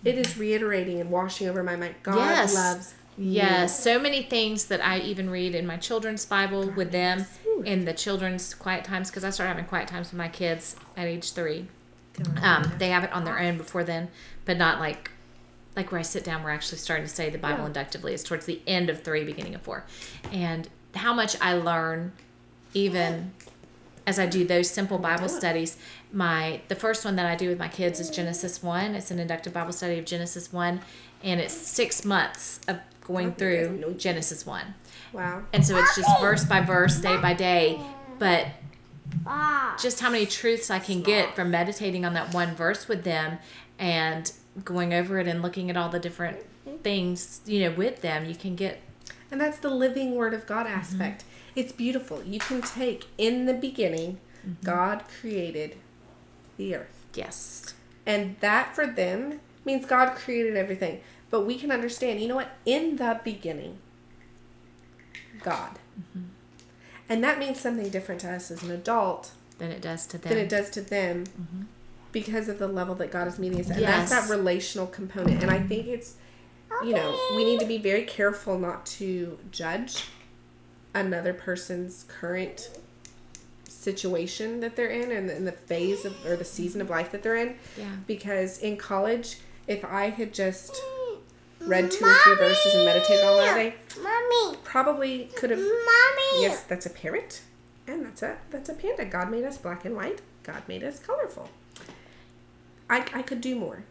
[0.04, 1.94] It is reiterating and washing over my mind.
[2.02, 2.54] God Yes.
[2.54, 7.26] loves Yes, so many things that I even read in my children's Bible with them
[7.64, 11.06] in the children's quiet times because I started having quiet times with my kids at
[11.06, 11.68] age three.
[12.42, 14.08] Um, they have it on their own before then,
[14.44, 15.10] but not like
[15.76, 16.42] like where I sit down.
[16.42, 17.66] We're actually starting to say the Bible Yeah.
[17.68, 18.12] inductively.
[18.12, 19.84] It's towards the end of three, beginning of four,
[20.30, 22.12] and how much I learn
[22.74, 23.32] even
[24.06, 25.76] as I do those simple Bible studies.
[26.12, 28.94] My the first one that I do with my kids is Genesis one.
[28.94, 30.80] It's an inductive Bible study of Genesis one,
[31.22, 33.92] and it's six months of going through no.
[33.92, 34.74] Genesis one.
[35.12, 35.42] Wow.
[35.52, 37.80] And so it's just verse by verse, day by day.
[38.18, 38.48] But
[39.80, 43.38] just how many truths I can get from meditating on that one verse with them
[43.78, 44.32] and
[44.64, 46.38] going over it and looking at all the different
[46.82, 48.80] things, you know, with them, you can get
[49.30, 51.22] And that's the living word of God aspect.
[51.22, 51.60] Mm-hmm.
[51.60, 52.22] It's beautiful.
[52.22, 54.64] You can take in the beginning, mm-hmm.
[54.64, 55.76] God created
[56.56, 57.06] the earth.
[57.14, 57.74] yes.
[58.04, 61.00] And that for them means God created everything.
[61.32, 62.50] But we can understand, you know what?
[62.66, 63.78] In the beginning,
[65.42, 65.78] God.
[65.98, 66.26] Mm-hmm.
[67.08, 70.28] And that means something different to us as an adult Than it does to them.
[70.28, 71.62] than it does to them mm-hmm.
[72.12, 73.70] because of the level that God is meeting us.
[73.70, 75.42] And that's that relational component.
[75.42, 76.16] And I think it's,
[76.84, 80.04] you know, we need to be very careful not to judge
[80.94, 82.78] another person's current
[83.66, 87.10] situation that they're in and the, and the phase of or the season of life
[87.10, 87.56] that they're in.
[87.78, 87.86] Yeah.
[88.06, 90.78] Because in college, if I had just
[91.66, 94.56] read two or three verses and meditated on that day, Mommy.
[94.64, 96.42] probably could have Mommy.
[96.42, 97.42] Yes, that's a parrot,
[97.86, 99.04] and that's a that's a panda.
[99.04, 100.20] God made us black and white.
[100.42, 101.48] God made us colorful.
[102.90, 103.84] I, I could do more,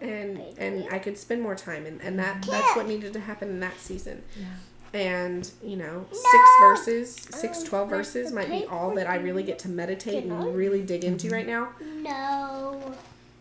[0.00, 3.48] and and I could spend more time, and, and that that's what needed to happen
[3.48, 4.22] in that season.
[4.38, 4.46] Yeah.
[4.92, 9.60] And you know, six verses, six twelve verses might be all that I really get
[9.60, 11.36] to meditate and really dig into mm-hmm.
[11.36, 11.68] right now.
[12.02, 12.94] No.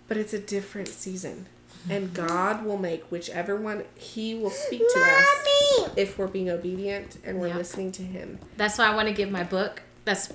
[0.08, 1.48] But it's a different season,
[1.90, 7.18] and God will make whichever one He will speak to us if we're being obedient
[7.24, 7.58] and we're Yep.
[7.58, 8.40] listening to Him.
[8.58, 9.82] That's why I want to give my book.
[10.06, 10.32] That's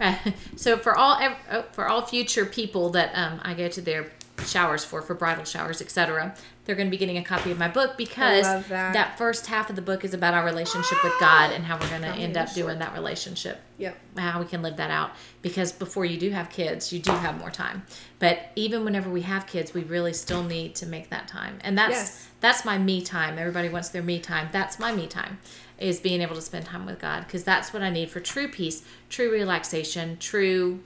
[0.56, 1.18] so for all
[1.50, 4.06] oh, for all future people that um, I go to their
[4.46, 6.34] showers for for bridal showers, etc.
[6.64, 9.16] They're going to be getting a copy of my book because love that.
[9.16, 12.02] first half of the book is about our relationship with God and how we're going
[12.02, 13.60] to end up doing that relationship.
[13.78, 13.96] Yep.
[14.18, 17.38] How we can live that out because before you do have kids, you do have
[17.38, 17.84] more time.
[18.18, 21.78] But even whenever we have kids, we really still need to make that time, and
[21.78, 22.28] that's Yes.
[22.40, 23.38] that's my me time.
[23.38, 24.48] Everybody wants their me time.
[24.52, 25.38] That's my me time
[25.78, 28.48] is being able to spend time with God because that's what I need for true
[28.48, 30.80] peace, true relaxation, true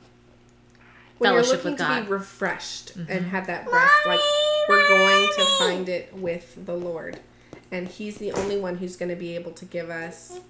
[1.22, 1.98] when fellowship you're looking with to God.
[2.00, 2.06] Mm-hmm.
[2.06, 4.20] be refreshed and have that rest, like
[4.68, 7.18] we're going to find it with the Lord,
[7.70, 10.40] and He's the only one who's going to be able to give us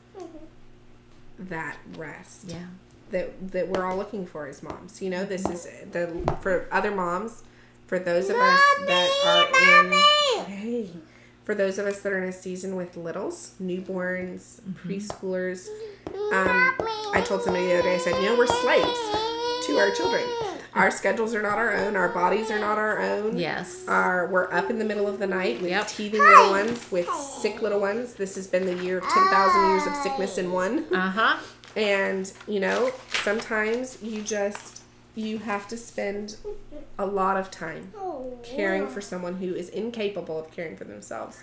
[1.38, 2.66] that rest yeah.
[3.10, 5.00] that that we're all looking for as moms.
[5.02, 6.08] You know, this is the
[6.40, 7.42] for other moms,
[7.86, 9.92] for those of us that are in
[10.46, 10.90] hey,
[11.44, 14.88] for those of us that are in a season with littles, newborns, Mm-hmm.
[14.90, 15.66] preschoolers.
[16.32, 16.74] Um,
[17.14, 20.22] I told somebody the other day, I said, you know, we're slaves to our children.
[20.74, 21.96] Our schedules are not our own.
[21.96, 23.36] Our bodies are not our own.
[23.38, 23.84] Yes.
[23.86, 25.88] Our, we're up in the middle of the night with Yep.
[25.88, 28.14] teething little ones, with sick little ones.
[28.14, 30.86] This has been the year of 10,000 years of sickness in one.
[30.92, 31.36] Uh huh.
[31.76, 32.90] And, you know,
[33.22, 34.82] sometimes you just,
[35.14, 36.36] you have to spend
[36.98, 37.92] a lot of time
[38.42, 41.38] caring for someone who is incapable of caring for themselves.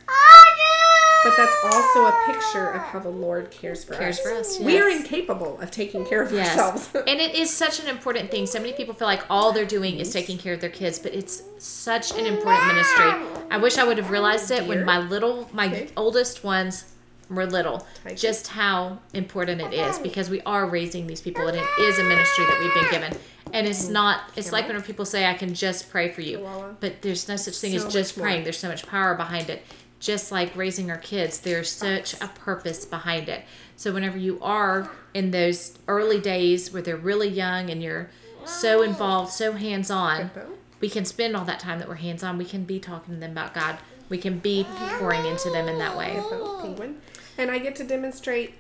[1.24, 4.24] But that's also a picture of how the Lord cares for Cares us.
[4.24, 6.58] for us, We are incapable of taking care of Yes.
[6.58, 6.90] ourselves.
[6.96, 8.46] and it is such an important thing.
[8.46, 11.14] So many people feel like all they're doing is taking care of their kids, but
[11.14, 13.12] it's such an important ministry.
[13.52, 15.90] I wish I would have realized it when my little, my Okay.
[15.98, 16.86] oldest ones
[17.30, 21.68] were little, just how important it is because we are raising these people and it
[21.80, 23.20] is a ministry that we've been given.
[23.54, 23.92] And it's mm.
[23.92, 26.48] not, it's like when people say, I can just pray for you.
[26.80, 28.44] But there's no such thing So as just praying.
[28.44, 29.64] There's so much power behind it.
[30.00, 33.44] Just like raising our kids, there's such a purpose behind it.
[33.76, 38.10] So whenever you are in those early days where they're really young and you're
[38.46, 40.32] so involved, so hands on,
[40.80, 42.38] we can spend all that time that we're hands on.
[42.38, 43.78] We can be talking to them about God.
[44.08, 44.66] We can be
[44.98, 46.22] pouring into them in that way.
[46.62, 46.98] Penguin.
[47.38, 48.56] And I get to demonstrate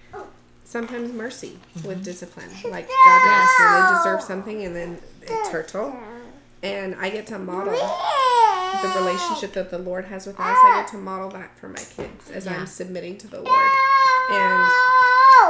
[0.63, 1.87] sometimes mercy mm-hmm.
[1.87, 2.49] with discipline.
[2.69, 4.99] Like God does when they deserve something and then
[5.49, 5.97] turtle.
[6.61, 7.73] And I get to model
[8.81, 10.45] the relationship that the Lord has with us.
[10.45, 10.81] I ah.
[10.81, 12.59] get to model that for my kids as Yeah.
[12.59, 13.69] I'm submitting to the Lord.
[14.31, 14.69] And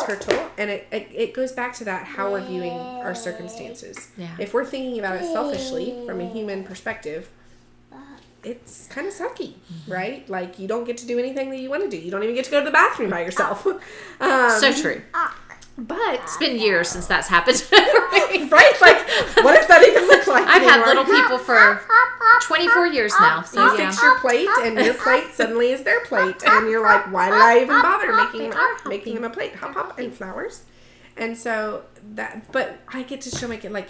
[0.05, 4.35] turtle and it, it, it goes back to that how we're viewing our circumstances Yeah.
[4.39, 7.29] if we're thinking about it selfishly from a human perspective
[8.43, 9.91] it's kind of sucky mm-hmm.
[9.91, 12.23] right like you don't get to do anything that you want to do you don't
[12.23, 13.67] even get to go to the bathroom by yourself
[14.21, 14.53] ah.
[14.55, 15.01] um, So true.
[15.79, 17.63] But It's been years since that's happened.
[17.71, 18.97] right like
[19.43, 21.81] what does that even look like I've had little people for
[22.41, 23.41] 24 years now.
[23.41, 23.89] So You yeah.
[23.89, 27.39] fix your plate, and your plate suddenly is their plate, and you're like, "Why did
[27.39, 28.53] I even bother making
[28.85, 30.63] making them a plate?" Hop, hop, and flowers,
[31.17, 31.83] and so
[32.15, 32.51] that.
[32.51, 33.89] But I get to show my kid like,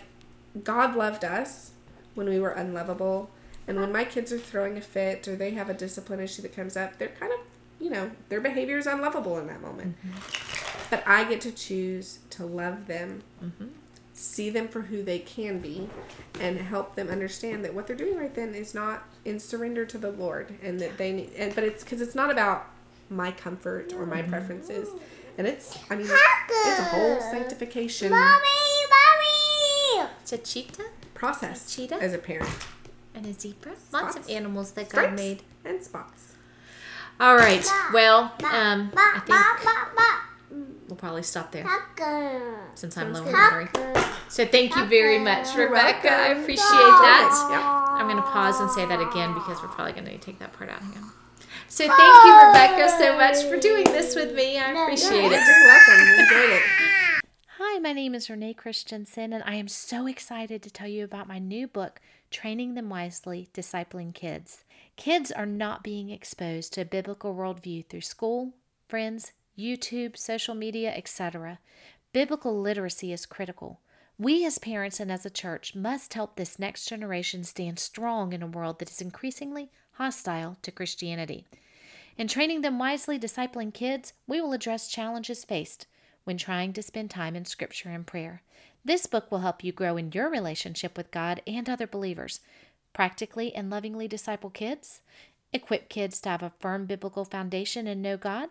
[0.63, 1.71] God loved us
[2.15, 3.29] when we were unlovable,
[3.67, 6.55] and when my kids are throwing a fit or they have a discipline issue that
[6.55, 7.39] comes up, they're kind of,
[7.79, 9.95] you know, their behavior is unlovable in that moment.
[10.05, 10.68] Mm-hmm.
[10.89, 13.23] But I get to choose to love them
[14.19, 15.89] see them for who they can be
[16.41, 19.97] and help them understand that what they're doing right then is not in surrender to
[19.97, 22.67] the lord and that they need and but it's because it's not about
[23.09, 24.89] my comfort or my preferences
[25.37, 26.05] and it's i mean
[26.49, 28.41] it's a whole sanctification Mommy,
[28.89, 30.09] mommy.
[30.21, 31.95] It's a cheetah process Cheetah?
[31.95, 32.49] as a parent
[33.15, 33.73] and a zebra.
[33.93, 35.43] Lots of animals that God made.
[35.63, 36.33] and spots
[37.21, 37.65] All right.
[37.93, 40.19] Well, um, I think ma, ma,
[40.89, 42.59] we'll probably stop there Tucker.
[42.75, 44.11] since I'm low Sounds on battery.
[44.27, 46.11] So thank you very much, Rebekah.
[46.11, 47.47] I appreciate that.
[47.49, 47.99] Yep.
[47.99, 50.53] I'm going to pause and say that again because we're probably going to take that
[50.53, 51.03] part out again.
[51.67, 54.57] So thank you, Rebekah, so much for doing this with me.
[54.57, 55.31] I appreciate it.
[55.31, 55.67] You're it.
[55.67, 56.61] welcome you enjoyed it
[57.61, 61.27] Hi, my name is Renee Christensen, and I am so excited to tell you about
[61.27, 61.99] my new book,
[62.31, 64.63] Training Them Wisely Discipling Kids.
[64.95, 68.53] Kids are not being exposed to a biblical worldview through school,
[68.87, 71.59] friends, YouTube, social media, etc.
[72.13, 73.81] Biblical literacy is critical.
[74.17, 78.41] We, as parents and as a church, must help this next generation stand strong in
[78.41, 81.45] a world that is increasingly hostile to Christianity.
[82.17, 85.87] In training them wisely, discipling kids, we will address challenges faced
[86.23, 88.41] when trying to spend time in Scripture and prayer.
[88.83, 92.39] This book will help you grow in your relationship with God and other believers,
[92.93, 95.01] practically and lovingly disciple kids,
[95.53, 98.49] equip kids to have a firm biblical foundation and know God,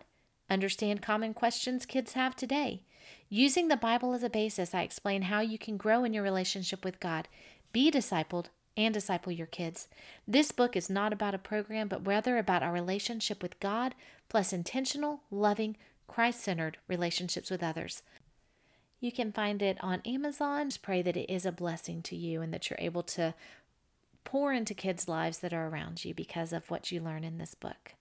[0.49, 2.83] understand common questions kids have today.
[3.29, 6.83] Using the Bible as a basis, I explain how you can grow in your relationship
[6.83, 7.27] with God,
[7.71, 9.87] be discipled, and disciple your kids.
[10.27, 13.93] This book is not about a program, but rather about our relationship with God,
[14.29, 15.75] plus intentional, loving,
[16.07, 18.01] Christ centered relationships with others.
[18.99, 20.69] You can find it on Amazon.
[20.69, 23.33] Just pray that it is a blessing to you and that you're able to
[24.23, 27.55] pour into kids' lives that are around you because of what you learn in this
[27.55, 27.93] book.